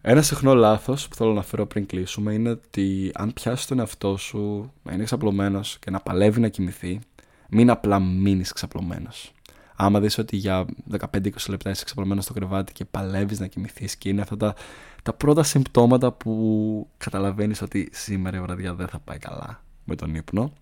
Ένα 0.00 0.22
συχνό 0.22 0.54
λάθος 0.54 1.08
που 1.08 1.14
θέλω 1.14 1.32
να 1.32 1.42
φέρω 1.42 1.66
πριν 1.66 1.86
κλείσουμε 1.86 2.32
είναι 2.32 2.50
ότι 2.50 3.10
αν 3.14 3.32
πιάσεις 3.32 3.66
τον 3.66 3.78
εαυτό 3.78 4.16
σου 4.16 4.72
να 4.82 4.92
είναι 4.92 5.04
ξαπλωμένος 5.04 5.78
και 5.78 5.90
να 5.90 6.00
παλεύει 6.00 6.40
να 6.40 6.48
κοιμηθεί, 6.48 7.00
μην 7.48 7.70
απλά 7.70 7.98
μείνεις 8.00 8.52
ξαπλωμένος. 8.52 9.32
Άμα 9.76 10.00
δεις 10.00 10.18
ότι 10.18 10.36
για 10.36 10.64
15-20 10.98 11.30
λεπτά 11.48 11.70
είσαι 11.70 11.84
ξαπλωμένος 11.84 12.24
στο 12.24 12.32
κρεβάτι 12.32 12.72
και 12.72 12.84
παλεύεις 12.84 13.40
να 13.40 13.46
κοιμηθείς 13.46 13.96
και 13.96 14.08
είναι 14.08 14.20
αυτά 14.20 14.36
τα, 14.36 14.54
τα 15.02 15.12
πρώτα 15.12 15.42
συμπτώματα 15.42 16.12
που 16.12 16.88
καταλαβαίνεις 16.96 17.62
ότι 17.62 17.88
σήμερα 17.92 18.36
η 18.36 18.40
βραδιά 18.40 18.74
δεν 18.74 18.88
θα 18.88 18.98
πάει 18.98 19.18
καλά 19.18 19.62
με 19.84 19.94
τον 19.94 20.14
ύπνο. 20.14 20.52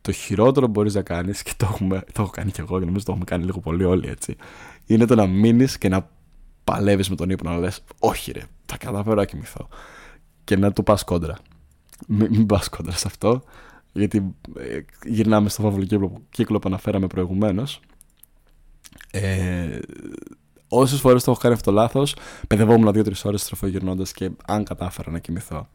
Το 0.00 0.12
χειρότερο 0.12 0.66
που 0.66 0.72
μπορείς 0.72 0.94
να 0.94 1.02
κάνεις, 1.02 1.42
και 1.42 1.52
το, 1.56 1.68
έχουμε, 1.70 2.04
το 2.12 2.22
έχω 2.22 2.30
κάνει 2.30 2.50
κι 2.50 2.60
εγώ 2.60 2.78
και 2.78 2.84
νομίζω 2.84 3.04
το 3.04 3.10
έχουμε 3.10 3.26
κάνει 3.26 3.44
λίγο 3.44 3.60
πολύ 3.60 3.84
όλοι 3.84 4.08
έτσι, 4.08 4.36
είναι 4.86 5.04
το 5.04 5.14
να 5.14 5.26
μείνεις 5.26 5.78
και 5.78 5.88
να 5.88 6.08
παλεύεις 6.72 7.08
με 7.10 7.16
τον 7.16 7.30
ύπνο, 7.30 7.50
να 7.50 7.58
λες: 7.58 7.84
Όχι, 7.98 8.32
ρε, 8.32 8.42
θα 8.66 8.76
καταφέρω 8.76 9.14
να 9.14 9.24
κοιμηθώ. 9.24 9.68
Και 10.44 10.56
να 10.56 10.72
του 10.72 10.82
πας 10.82 11.04
κόντρα. 11.04 11.38
Μην, 12.08 12.28
μην 12.30 12.46
πας 12.46 12.68
κόντρα 12.68 12.92
σε 12.92 13.06
αυτό 13.06 13.42
γιατί 13.92 14.34
ε, 14.58 14.78
γυρνάμε 15.04 15.48
στο 15.48 15.62
φαύλο 15.62 15.84
κύκλο, 15.84 16.22
κύκλο 16.30 16.58
που 16.58 16.68
αναφέραμε 16.68 17.06
προηγουμένως. 17.06 17.80
Ε, 19.10 19.78
Όσες 20.68 21.00
φορές 21.00 21.24
το 21.24 21.30
έχω 21.30 21.40
κάνει 21.40 21.54
αυτό 21.54 21.72
λάθος, 21.72 22.16
παιδευόμουν 22.46 22.92
δύο-τρεις 22.92 23.24
ώρες 23.24 23.42
στροφογυρνώντας 23.42 24.12
και 24.12 24.30
αν 24.46 24.64
κατάφερα 24.64 25.10
να 25.10 25.18
κοιμηθώ. 25.18 25.68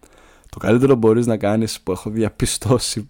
Το 0.50 0.60
καλύτερο 0.60 0.96
μπορείς 0.96 1.26
να 1.26 1.38
κάνεις 1.38 1.82
που 1.82 1.92
έχω 1.92 2.10
διαπιστώσει 2.10 3.06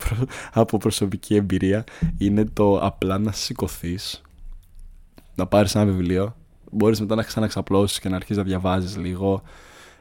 από 0.54 0.78
προσωπική 0.78 1.36
εμπειρία 1.36 1.84
είναι 2.18 2.46
το 2.46 2.78
απλά 2.80 3.18
να 3.18 3.32
σηκωθείς, 3.32 4.22
να 5.36 5.48
πάρεις 5.48 5.76
ένα 5.76 5.86
βιβλίο. 5.86 6.36
Μπορείς 6.74 7.00
μετά 7.00 7.16
να 7.16 7.24
ξαναξαπλώσεις 7.24 8.00
και 8.00 8.10
να 8.10 8.16
αρχίσεις 8.16 8.38
να 8.38 8.44
διαβάζεις 8.44 8.98
λίγο 8.98 9.42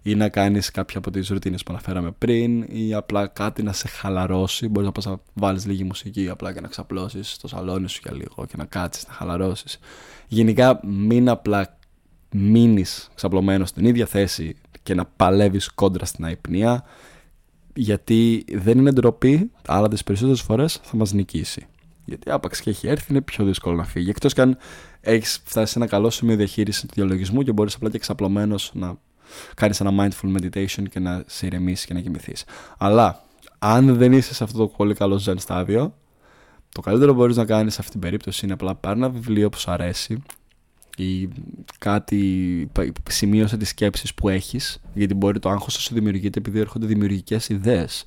ή 0.03 0.15
να 0.15 0.29
κάνεις 0.29 0.71
κάποια 0.71 0.99
από 0.99 1.11
τις 1.11 1.29
ρουτίνες 1.29 1.63
που 1.63 1.73
αναφέραμε 1.73 2.11
πριν 2.11 2.63
ή 2.63 2.95
απλά 2.95 3.27
κάτι 3.27 3.63
να 3.63 3.73
σε 3.73 3.89
χαλαρώσει. 3.89 4.69
Μπορείς 4.69 4.87
να 4.87 4.93
πας 4.93 5.05
να 5.07 5.21
βάλεις 5.35 5.67
λίγη 5.67 5.85
μουσική 5.85 6.29
απλά 6.29 6.53
και 6.53 6.61
να 6.61 6.69
ξαπλώσεις 6.69 7.33
στο 7.33 7.49
σαλόνι 7.49 7.89
σου 7.89 8.01
για 8.03 8.13
λίγο 8.13 8.47
και 8.47 8.55
να 8.57 8.65
κάτσεις, 8.65 9.07
να 9.09 9.13
χαλαρώσεις. 9.15 9.79
Γενικά 10.29 10.81
μην 10.87 11.29
απλά 11.29 11.79
μείνεις 12.31 13.11
ξαπλωμένος 13.15 13.69
στην 13.69 13.85
ίδια 13.85 14.07
θέση 14.07 14.57
και 14.83 14.95
να 14.95 15.05
παλεύεις 15.05 15.71
κόντρα 15.71 16.05
στην 16.05 16.25
αϊπνία 16.25 16.85
γιατί 17.75 18.45
δεν 18.53 18.79
είναι 18.79 18.93
ντροπή, 18.93 19.51
αλλά 19.67 19.89
τις 19.89 20.05
περισσότερες 20.05 20.41
φορές 20.41 20.81
θα 20.83 20.97
μας 20.97 21.13
νικήσει. 21.13 21.67
Γιατί 22.05 22.31
άπαξ 22.31 22.61
και 22.61 22.71
έχει 22.71 22.89
έρθει 22.89 23.07
είναι 23.11 23.21
πιο 23.21 23.45
δύσκολο 23.45 23.77
να 23.77 23.85
φύγει. 23.85 24.11
Εκτός 24.11 24.33
και 24.33 24.41
αν 24.41 24.59
έχεις 25.01 25.43
φτάσει 25.45 25.73
σε 25.73 25.79
ένα 25.79 25.89
καλό 25.89 26.11
σημείο 26.11 26.37
διαχείρισης 26.37 26.81
του 26.81 26.89
διαλογισμού 26.95 27.43
και 27.43 27.53
μπορείς 27.53 27.75
απλά 27.75 27.91
και 27.91 27.99
ξαπλωμένο 27.99 28.55
να 28.73 28.95
κάνεις 29.55 29.81
ένα 29.81 29.91
mindful 29.99 30.37
meditation 30.37 30.83
και 30.91 30.99
να 30.99 31.25
σε 31.27 31.47
ηρεμήσεις 31.47 31.85
και 31.85 31.95
να 31.95 32.01
κοιμηθείς. 32.01 32.45
Αλλά 32.79 33.25
αν 33.59 33.97
δεν 33.97 34.13
είσαι 34.13 34.35
σε 34.35 34.45
αυτό 34.45 34.59
το 34.59 34.67
πολύ 34.67 34.95
καλό 34.95 35.23
zen 35.27 35.35
στάδιο, 35.39 35.95
το 36.69 36.81
καλύτερο 36.81 37.13
που 37.13 37.19
μπορείς 37.19 37.37
να 37.37 37.45
κάνεις 37.45 37.73
σε 37.75 37.79
αυτή 37.81 37.93
την 37.93 38.01
περίπτωση 38.01 38.45
είναι 38.45 38.55
απλά 38.55 38.75
πάρει 38.75 38.99
ένα 38.99 39.11
βιβλίο 39.11 39.49
που 39.49 39.59
σου 39.59 39.71
αρέσει 39.71 40.23
ή 40.97 41.29
κάτι, 41.79 42.71
σημείωσε 43.11 43.57
τις 43.57 43.69
σκέψεις 43.69 44.15
που 44.15 44.29
έχεις 44.29 44.81
γιατί 44.95 45.15
μπορεί 45.15 45.39
το 45.39 45.49
άγχος 45.51 45.75
να 45.75 45.81
σου 45.81 45.95
δημιουργείται 45.95 46.39
επειδή 46.39 46.61
έρχονται 46.61 46.87
δημιουργικές 46.87 47.49
ιδέες 47.49 48.05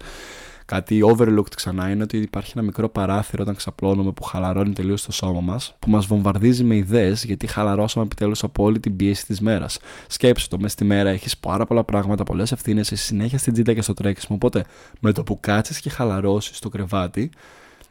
Κάτι 0.65 0.99
overlooked 1.05 1.53
ξανά 1.55 1.89
είναι 1.89 2.03
ότι 2.03 2.17
υπάρχει 2.17 2.51
ένα 2.55 2.65
μικρό 2.65 2.89
παράθυρο 2.89 3.43
όταν 3.43 3.55
ξαπλώνουμε 3.55 4.11
που 4.11 4.23
χαλαρώνει 4.23 4.73
τελείως 4.73 5.03
το 5.03 5.11
σώμα 5.11 5.41
μας, 5.41 5.75
που 5.79 5.89
μας 5.89 6.05
βομβαρδίζει 6.05 6.63
με 6.63 6.75
ιδέες 6.75 7.23
γιατί 7.23 7.47
χαλαρώσαμε 7.47 8.05
επιτέλους 8.05 8.43
από 8.43 8.63
όλη 8.63 8.79
την 8.79 8.95
πίεση 8.95 9.25
της 9.25 9.41
μέρας. 9.41 9.79
Σκέψτε 10.07 10.55
το, 10.55 10.61
μέσα 10.61 10.73
στη 10.73 10.83
μέρα 10.83 11.09
έχεις 11.09 11.37
πάρα 11.37 11.65
πολλά 11.65 11.83
πράγματα, 11.83 12.23
πολλές 12.23 12.51
ευθύνες, 12.51 12.91
είσαι 12.91 13.03
συνέχεια 13.03 13.37
στην 13.37 13.53
τζίτα 13.53 13.73
και 13.73 13.81
στο 13.81 13.93
τρέξιμο. 13.93 14.37
Οπότε 14.41 14.65
με 14.99 15.11
το 15.11 15.23
που 15.23 15.39
κάτσει 15.39 15.81
και 15.81 15.89
χαλαρώσεις 15.89 16.59
το 16.59 16.69
κρεβάτι, 16.69 17.29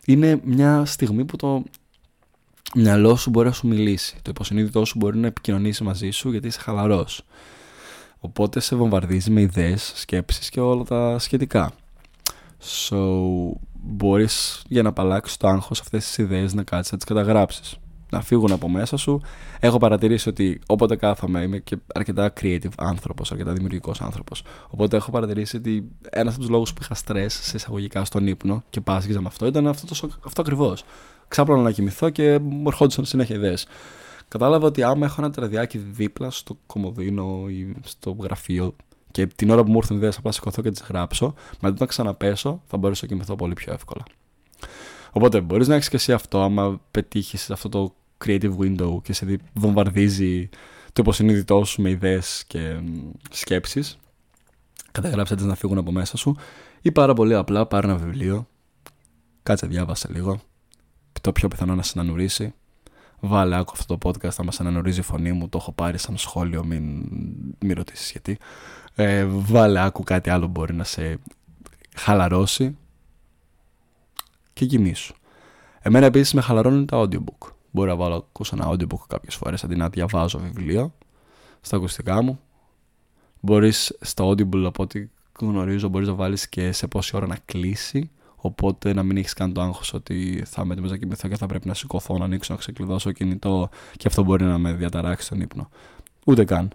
είναι 0.06 0.40
μια 0.44 0.84
στιγμή 0.84 1.24
που 1.24 1.36
το 1.36 1.62
μυαλό 2.74 3.16
σου 3.16 3.30
μπορεί 3.30 3.46
να 3.46 3.52
σου 3.52 3.66
μιλήσει. 3.66 4.16
Το 4.22 4.30
υποσυνείδητό 4.30 4.84
σου 4.84 4.98
μπορεί 4.98 5.18
να 5.18 5.26
επικοινωνήσει 5.26 5.82
μαζί 5.82 6.10
σου 6.10 6.30
γιατί 6.30 6.46
είσαι 6.46 6.60
χαλαρός. 6.60 7.24
Οπότε 8.18 8.60
σε 8.60 8.76
βομβαρδίζει 8.76 9.30
με 9.30 9.40
ιδέες, 9.40 9.92
σκέψεις 9.94 10.48
και 10.48 10.60
όλα 10.60 10.84
τα 10.84 11.18
σχετικά. 11.18 11.72
So, 12.64 12.96
μπορείς 13.72 14.62
για 14.68 14.82
να 14.82 14.88
απαλλάξεις 14.88 15.36
το 15.36 15.48
άγχος 15.48 15.80
αυτές 15.80 16.04
τις 16.04 16.18
ιδέες 16.18 16.54
να 16.54 16.62
κάτσεις 16.62 16.92
να 16.92 16.98
τις 16.98 17.06
καταγράψεις. 17.06 17.76
Να 18.10 18.20
φύγουν 18.22 18.52
από 18.52 18.68
μέσα 18.68 18.96
σου. 18.96 19.20
Έχω 19.60 19.78
παρατηρήσει 19.78 20.28
ότι 20.28 20.60
όποτε 20.66 20.96
κάθομαι 20.96 21.42
είμαι 21.42 21.58
και 21.58 21.76
αρκετά 21.94 22.32
creative 22.40 22.72
άνθρωπος, 22.76 23.32
αρκετά 23.32 23.52
δημιουργικός 23.52 24.00
άνθρωπος. 24.00 24.42
Οπότε 24.70 24.96
έχω 24.96 25.10
παρατηρήσει 25.10 25.56
ότι 25.56 25.88
ένας 26.10 26.32
από 26.32 26.42
τους 26.42 26.50
λόγους 26.50 26.72
που 26.72 26.80
είχα 26.82 26.94
στρες 26.94 27.34
σε 27.34 27.56
εισαγωγικά 27.56 28.04
στον 28.04 28.26
ύπνο 28.26 28.62
και 28.70 28.80
πάσχιζα 28.80 29.20
με 29.20 29.26
αυτό 29.26 29.46
ήταν 29.46 29.66
αυτό, 29.66 30.08
αυτό 30.24 30.40
ακριβώς. 30.40 30.84
Ξάπλωνα 31.28 31.62
να 31.62 31.70
κοιμηθώ 31.70 32.10
και 32.10 32.38
μου 32.38 32.62
ερχόντουσαν 32.66 33.04
συνέχεια 33.04 33.36
ιδέες. 33.36 33.66
Κατάλαβα 34.28 34.66
ότι 34.66 34.82
άμα 34.82 35.06
έχω 35.06 35.14
ένα 35.18 35.30
τραδιάκι 35.30 35.78
δίπλα 35.78 36.30
στο 36.30 36.58
κομμωδίνο 36.66 37.44
ή 37.48 37.74
στο 37.84 38.16
γραφείο 38.20 38.74
και 39.14 39.26
την 39.26 39.50
ώρα 39.50 39.64
που 39.64 39.70
μου 39.70 39.76
ήρθαν 39.76 39.96
ιδέε, 39.96 40.10
απλά 40.18 40.32
σηκωθώ 40.32 40.62
και 40.62 40.70
τις 40.70 40.82
γράψω. 40.88 41.34
Μετά 41.60 41.76
να 41.78 41.86
ξαναπέσω, 41.86 42.62
θα 42.66 42.76
μπορέσω 42.76 43.00
να 43.02 43.08
κοιμηθώ 43.08 43.36
πολύ 43.36 43.52
πιο 43.52 43.72
εύκολα. 43.72 44.02
Οπότε 45.12 45.40
μπορείς 45.40 45.68
να 45.68 45.74
έχεις 45.74 45.88
και 45.88 45.96
εσύ 45.96 46.12
αυτό, 46.12 46.42
άμα 46.42 46.80
πετύχεις 46.90 47.50
αυτό 47.50 47.68
το 47.68 47.94
creative 48.24 48.56
window 48.58 49.02
και 49.02 49.12
σε 49.12 49.38
βομβαρδίζει 49.52 50.48
το 50.92 51.02
υποσυνείδητό 51.02 51.64
σου 51.64 51.82
με 51.82 51.90
ιδέες 51.90 52.44
και 52.46 52.80
σκέψεις. 53.30 53.98
Καταγράψε 54.92 55.34
τις 55.34 55.44
να 55.44 55.54
φύγουν 55.54 55.78
από 55.78 55.92
μέσα 55.92 56.16
σου. 56.16 56.36
Ή 56.80 56.92
πάρα 56.92 57.14
πολύ 57.14 57.34
απλά 57.34 57.66
πάρε 57.66 57.86
ένα 57.86 57.96
βιβλίο, 57.96 58.48
κάτσε 59.42 59.66
διάβασε 59.66 60.08
λίγο. 60.12 60.40
Το 61.20 61.32
πιο 61.32 61.48
πιθανό 61.48 61.74
να 61.74 61.82
σε 61.82 61.92
ανανουρίσει 61.98 62.54
βάλε 63.26 63.56
άκου 63.56 63.72
αυτό 63.74 63.96
το 63.96 64.08
podcast, 64.08 64.30
θα 64.30 64.44
μας 64.44 64.60
ανανορίζει 64.60 65.00
η 65.00 65.02
φωνή 65.02 65.32
μου, 65.32 65.48
το 65.48 65.58
έχω 65.58 65.72
πάρει 65.72 65.98
σαν 65.98 66.16
σχόλιο, 66.16 66.64
μην, 66.64 67.08
μην 67.58 67.74
ρωτήσεις 67.74 68.10
γιατί. 68.10 68.38
Ε, 68.94 69.24
βάλε 69.28 69.80
άκου 69.80 70.02
κάτι 70.02 70.30
άλλο 70.30 70.46
μπορεί 70.46 70.74
να 70.74 70.84
σε 70.84 71.18
χαλαρώσει 71.96 72.76
και 74.52 74.66
κοιμήσου. 74.66 75.14
Εμένα 75.80 76.06
επίσης 76.06 76.34
με 76.34 76.40
χαλαρώνουν 76.40 76.86
τα 76.86 77.02
audiobook. 77.02 77.48
Μπορώ 77.70 77.90
να 77.90 77.96
βάλω 77.96 78.14
ακούσω 78.14 78.56
ένα 78.56 78.70
audiobook 78.70 79.04
κάποιες 79.06 79.34
φορές 79.34 79.64
αντί 79.64 79.76
να 79.76 79.88
διαβάζω 79.88 80.38
βιβλίο 80.38 80.94
στα 81.60 81.76
ακουστικά 81.76 82.22
μου. 82.22 82.40
Μπορείς 83.40 83.96
στο 84.00 84.30
audible 84.30 84.64
από 84.64 84.82
ό,τι 84.82 85.08
γνωρίζω 85.40 85.88
μπορείς 85.88 86.08
να 86.08 86.14
βάλεις 86.14 86.48
και 86.48 86.72
σε 86.72 86.86
πόση 86.86 87.16
ώρα 87.16 87.26
να 87.26 87.36
κλείσει 87.44 88.10
Οπότε 88.46 88.92
να 88.92 89.02
μην 89.02 89.16
έχεις 89.16 89.32
καν 89.32 89.52
το 89.52 89.60
άγχος 89.60 89.94
ότι 89.94 90.42
θα 90.46 90.62
είμαι 90.62 90.72
έτοιμο 90.72 90.88
να 90.88 90.96
κοιμηθώ 90.96 91.28
και 91.28 91.36
θα 91.36 91.46
πρέπει 91.46 91.66
να 91.66 91.74
σηκωθώ, 91.74 92.18
να 92.18 92.24
ανοίξω, 92.24 92.52
να 92.52 92.58
ξεκλειδώσω 92.58 93.12
κινητό 93.12 93.68
και 93.96 94.08
αυτό 94.08 94.22
μπορεί 94.22 94.44
να 94.44 94.58
με 94.58 94.72
διαταράξει 94.72 95.28
τον 95.28 95.40
ύπνο. 95.40 95.68
Ούτε 96.24 96.44
καν. 96.44 96.70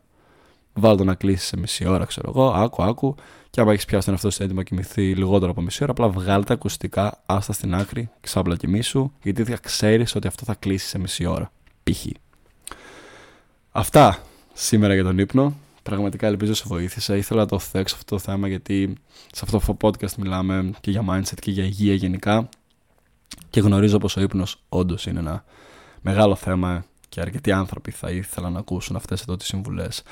Βάλω 0.73 0.95
το 0.95 1.03
να 1.03 1.13
κλείσει 1.13 1.45
σε 1.45 1.58
μισή 1.58 1.88
ώρα, 1.88 2.05
ξέρω 2.05 2.29
εγώ, 2.36 2.49
άκου, 2.49 2.84
άκου. 2.84 3.15
Και 3.49 3.62
άμα 3.62 3.71
έχεις 3.71 3.86
πιάσει 3.86 4.05
τον 4.05 4.13
εαυτό 4.13 4.29
σου 4.29 4.43
έτοιμο 4.43 4.58
να 4.58 4.63
κοιμηθεί 4.63 5.15
λιγότερο 5.15 5.51
από 5.51 5.62
μισή 5.62 5.84
ώρα, 5.84 5.91
απλά 5.91 6.10
βγάλει 6.10 6.43
τα 6.43 6.53
ακουστικά, 6.53 7.21
άστα 7.25 7.53
στην 7.53 7.75
άκρη, 7.75 8.10
ξάπλα 8.21 8.55
κοιμήσου, 8.55 9.12
γιατί 9.23 9.43
θα 9.43 9.58
ξέρεις 9.58 10.15
ότι 10.15 10.27
αυτό 10.27 10.45
θα 10.45 10.55
κλείσει 10.55 10.88
σε 10.88 10.99
μισή 10.99 11.25
ώρα. 11.25 11.51
Π.χ. 11.84 12.05
Αυτά 13.71 14.19
σήμερα 14.53 14.93
για 14.93 15.03
τον 15.03 15.17
ύπνο. 15.17 15.55
Πραγματικά 15.89 16.28
ελπίζω 16.28 16.54
σε 16.54 16.63
βοήθησε. 16.67 17.17
Ήθελα 17.17 17.39
να 17.39 17.47
το 17.47 17.60
θέξω 17.60 17.95
αυτό 17.95 18.15
το 18.15 18.21
θέμα 18.21 18.47
γιατί 18.47 18.97
σε 19.32 19.41
αυτό 19.43 19.60
το 19.60 19.78
podcast 19.82 20.13
μιλάμε 20.17 20.71
και 20.82 20.91
για 20.91 21.04
mindset 21.10 21.39
και 21.39 21.52
για 21.52 21.63
υγεία 21.63 21.93
γενικά. 21.93 22.49
Και 23.49 23.60
γνωρίζω 23.60 23.97
πως 23.97 24.17
ο 24.17 24.21
ύπνος 24.21 24.62
όντως 24.69 25.06
είναι 25.06 25.19
ένα 25.19 25.43
μεγάλο 26.02 26.36
θέμα 26.36 26.86
και 27.10 27.21
αρκετοί 27.21 27.52
άνθρωποι 27.52 27.91
θα 27.91 28.10
ήθελαν 28.10 28.54
να 28.54 28.60
ακούσουν 28.60 28.95
αυτές 28.95 29.21
εδώ 29.21 29.36
τις 29.38 29.47
συμβουλές. 29.47 30.04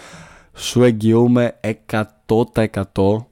Σου 0.53 0.83
εγγυούμε 0.83 1.59
100% 1.87 3.25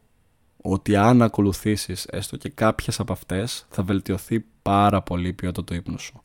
ότι 0.62 0.95
αν 0.95 1.21
ακολουθήσεις 1.21 2.05
έστω 2.05 2.38
και 2.38 2.49
κάποιες 2.49 2.99
από 2.99 3.13
αυτές 3.13 3.65
θα 3.69 3.84
βελτιωθεί 3.84 4.45
πάρα 4.62 5.01
πολύ 5.01 5.27
η 5.27 5.34
ποιότητα 5.34 5.63
του 5.63 5.73
ύπνου 5.73 5.99
σου. 5.99 6.21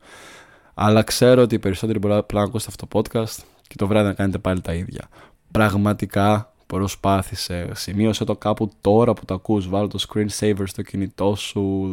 Αλλά 0.73 1.03
ξέρω 1.03 1.41
ότι 1.41 1.55
οι 1.55 1.59
περισσότεροι 1.59 1.99
μπορεί 1.99 2.23
να 2.33 2.41
ακούσετε 2.41 2.71
αυτό 2.71 2.87
το 2.87 2.99
podcast 2.99 3.43
και 3.67 3.75
το 3.77 3.87
βράδυ 3.87 4.07
να 4.07 4.13
κάνετε 4.13 4.37
πάλι 4.37 4.61
τα 4.61 4.73
ίδια. 4.73 5.09
Πραγματικά 5.51 6.53
προσπάθησε, 6.67 7.69
σημείωσε 7.73 8.23
το 8.23 8.35
κάπου 8.35 8.71
τώρα 8.81 9.13
που 9.13 9.25
το 9.25 9.33
ακούς, 9.33 9.69
βάλω 9.69 9.87
το 9.87 10.05
screensaver 10.09 10.63
στο 10.65 10.81
κινητό 10.81 11.35
σου, 11.35 11.91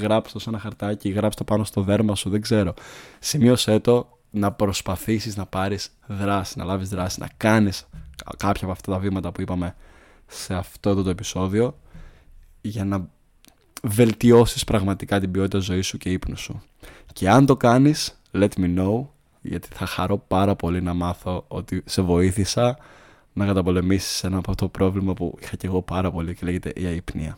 γράψτε 0.00 0.32
το 0.32 0.38
σε 0.38 0.48
ένα 0.48 0.58
χαρτάκι, 0.58 1.08
γράψτε 1.08 1.44
το 1.44 1.52
πάνω 1.52 1.64
στο 1.64 1.82
δέρμα 1.82 2.14
σου, 2.14 2.30
δεν 2.30 2.40
ξέρω. 2.40 2.74
Σημείωσε 3.18 3.78
το 3.78 4.18
να 4.30 4.52
προσπαθήσεις 4.52 5.36
να 5.36 5.46
πάρεις 5.46 5.90
δράση, 6.06 6.58
να 6.58 6.64
λάβεις 6.64 6.88
δράση, 6.88 7.20
να 7.20 7.28
κάνεις 7.36 7.88
κάποια 8.36 8.62
από 8.62 8.72
αυτά 8.72 8.92
τα 8.92 8.98
βήματα 8.98 9.32
που 9.32 9.40
είπαμε 9.40 9.74
σε 10.26 10.54
αυτό 10.54 11.02
το 11.02 11.10
επεισόδιο 11.10 11.78
για 12.60 12.84
να 12.84 13.08
βελτιώσεις 13.82 14.64
πραγματικά 14.64 15.20
την 15.20 15.30
ποιότητα 15.30 15.58
ζωής 15.58 15.86
σου 15.86 15.98
και 15.98 16.10
ύπνου 16.10 16.36
σου. 16.36 16.62
Και 17.12 17.30
αν 17.30 17.46
το 17.46 17.56
κάνεις, 17.56 18.20
let 18.32 18.48
me 18.58 18.78
know, 18.78 19.06
γιατί 19.40 19.68
θα 19.72 19.86
χαρώ 19.86 20.18
πάρα 20.18 20.56
πολύ 20.56 20.82
να 20.82 20.94
μάθω 20.94 21.44
ότι 21.48 21.82
σε 21.84 22.02
βοήθησα 22.02 22.78
να 23.32 23.46
καταπολεμήσεις 23.46 24.24
ένα 24.24 24.38
από 24.38 24.54
το 24.54 24.68
πρόβλημα 24.68 25.14
που 25.14 25.38
είχα 25.40 25.56
και 25.56 25.66
εγώ 25.66 25.82
πάρα 25.82 26.10
πολύ 26.10 26.34
και 26.34 26.44
λέγεται 26.44 26.72
η 26.74 26.84
αϊπνία. 26.84 27.36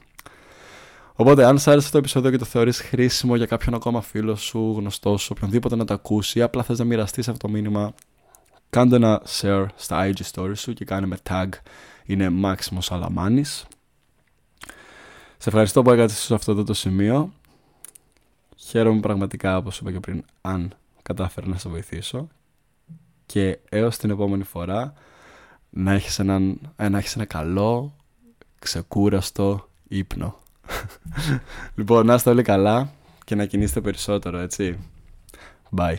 Οπότε, 1.15 1.45
αν 1.45 1.59
σ' 1.59 1.67
άρεσε 1.67 1.85
αυτό 1.85 1.91
το 1.91 1.99
επεισόδιο 1.99 2.31
και 2.31 2.37
το 2.37 2.45
θεωρείς 2.45 2.81
χρήσιμο 2.81 3.37
για 3.37 3.47
κάποιον 3.47 3.75
ακόμα 3.75 4.01
φίλο 4.01 4.37
σου, 4.37 4.75
γνωστό 4.77 5.17
σου, 5.17 5.33
οποιονδήποτε 5.37 5.77
να 5.77 5.85
το 5.85 5.95
ακούσει, 5.95 6.39
ή 6.39 6.43
απλά 6.43 6.63
θες 6.63 6.79
να 6.79 6.85
μοιραστείς 6.85 7.29
αυτό 7.29 7.47
το 7.47 7.53
μήνυμα, 7.53 7.95
κάντε 8.71 8.97
ένα 8.97 9.23
share 9.41 9.67
στα 9.75 10.11
IG 10.11 10.21
stories 10.33 10.57
σου 10.57 10.73
και 10.73 10.85
κάνε 10.85 11.07
με 11.07 11.17
tag. 11.29 11.49
Είναι 12.05 12.29
Máximo 12.43 12.79
Alamanis. 12.89 13.63
Σε 15.39 15.49
ευχαριστώ 15.49 15.83
που 15.83 15.91
έκατες 15.91 16.19
σε 16.19 16.35
αυτό 16.35 16.65
το 16.65 16.75
σημείο. 16.75 17.33
Χαίρομαι 18.57 19.01
πραγματικά, 19.01 19.57
όπως 19.57 19.79
είπα 19.79 19.93
και 19.93 20.01
πριν, 20.01 20.25
αν 20.41 20.75
κατάφερα 21.03 21.47
να 21.47 21.59
σε 21.59 21.69
βοηθήσω. 21.69 22.29
Και 23.27 23.59
έως 23.69 23.97
την 23.97 24.11
επόμενη 24.11 24.45
φορά, 24.45 24.95
να 25.75 25.93
έχεις, 25.93 26.19
έναν, 26.19 26.59
ε, 26.77 26.89
να 26.89 26.99
έχεις 26.99 27.15
ένα 27.15 27.25
καλό, 27.25 27.95
ξεκούραστο 28.59 29.69
ύπνο. 29.89 30.39
λοιπόν, 31.77 32.07
να 32.07 32.15
είστε 32.15 32.31
όλοι 32.31 32.43
καλά 32.43 32.93
και 33.25 33.35
να 33.35 33.45
κινείστε 33.45 33.81
περισσότερο, 33.81 34.39
έτσι. 34.39 34.79
Bye. 35.77 35.97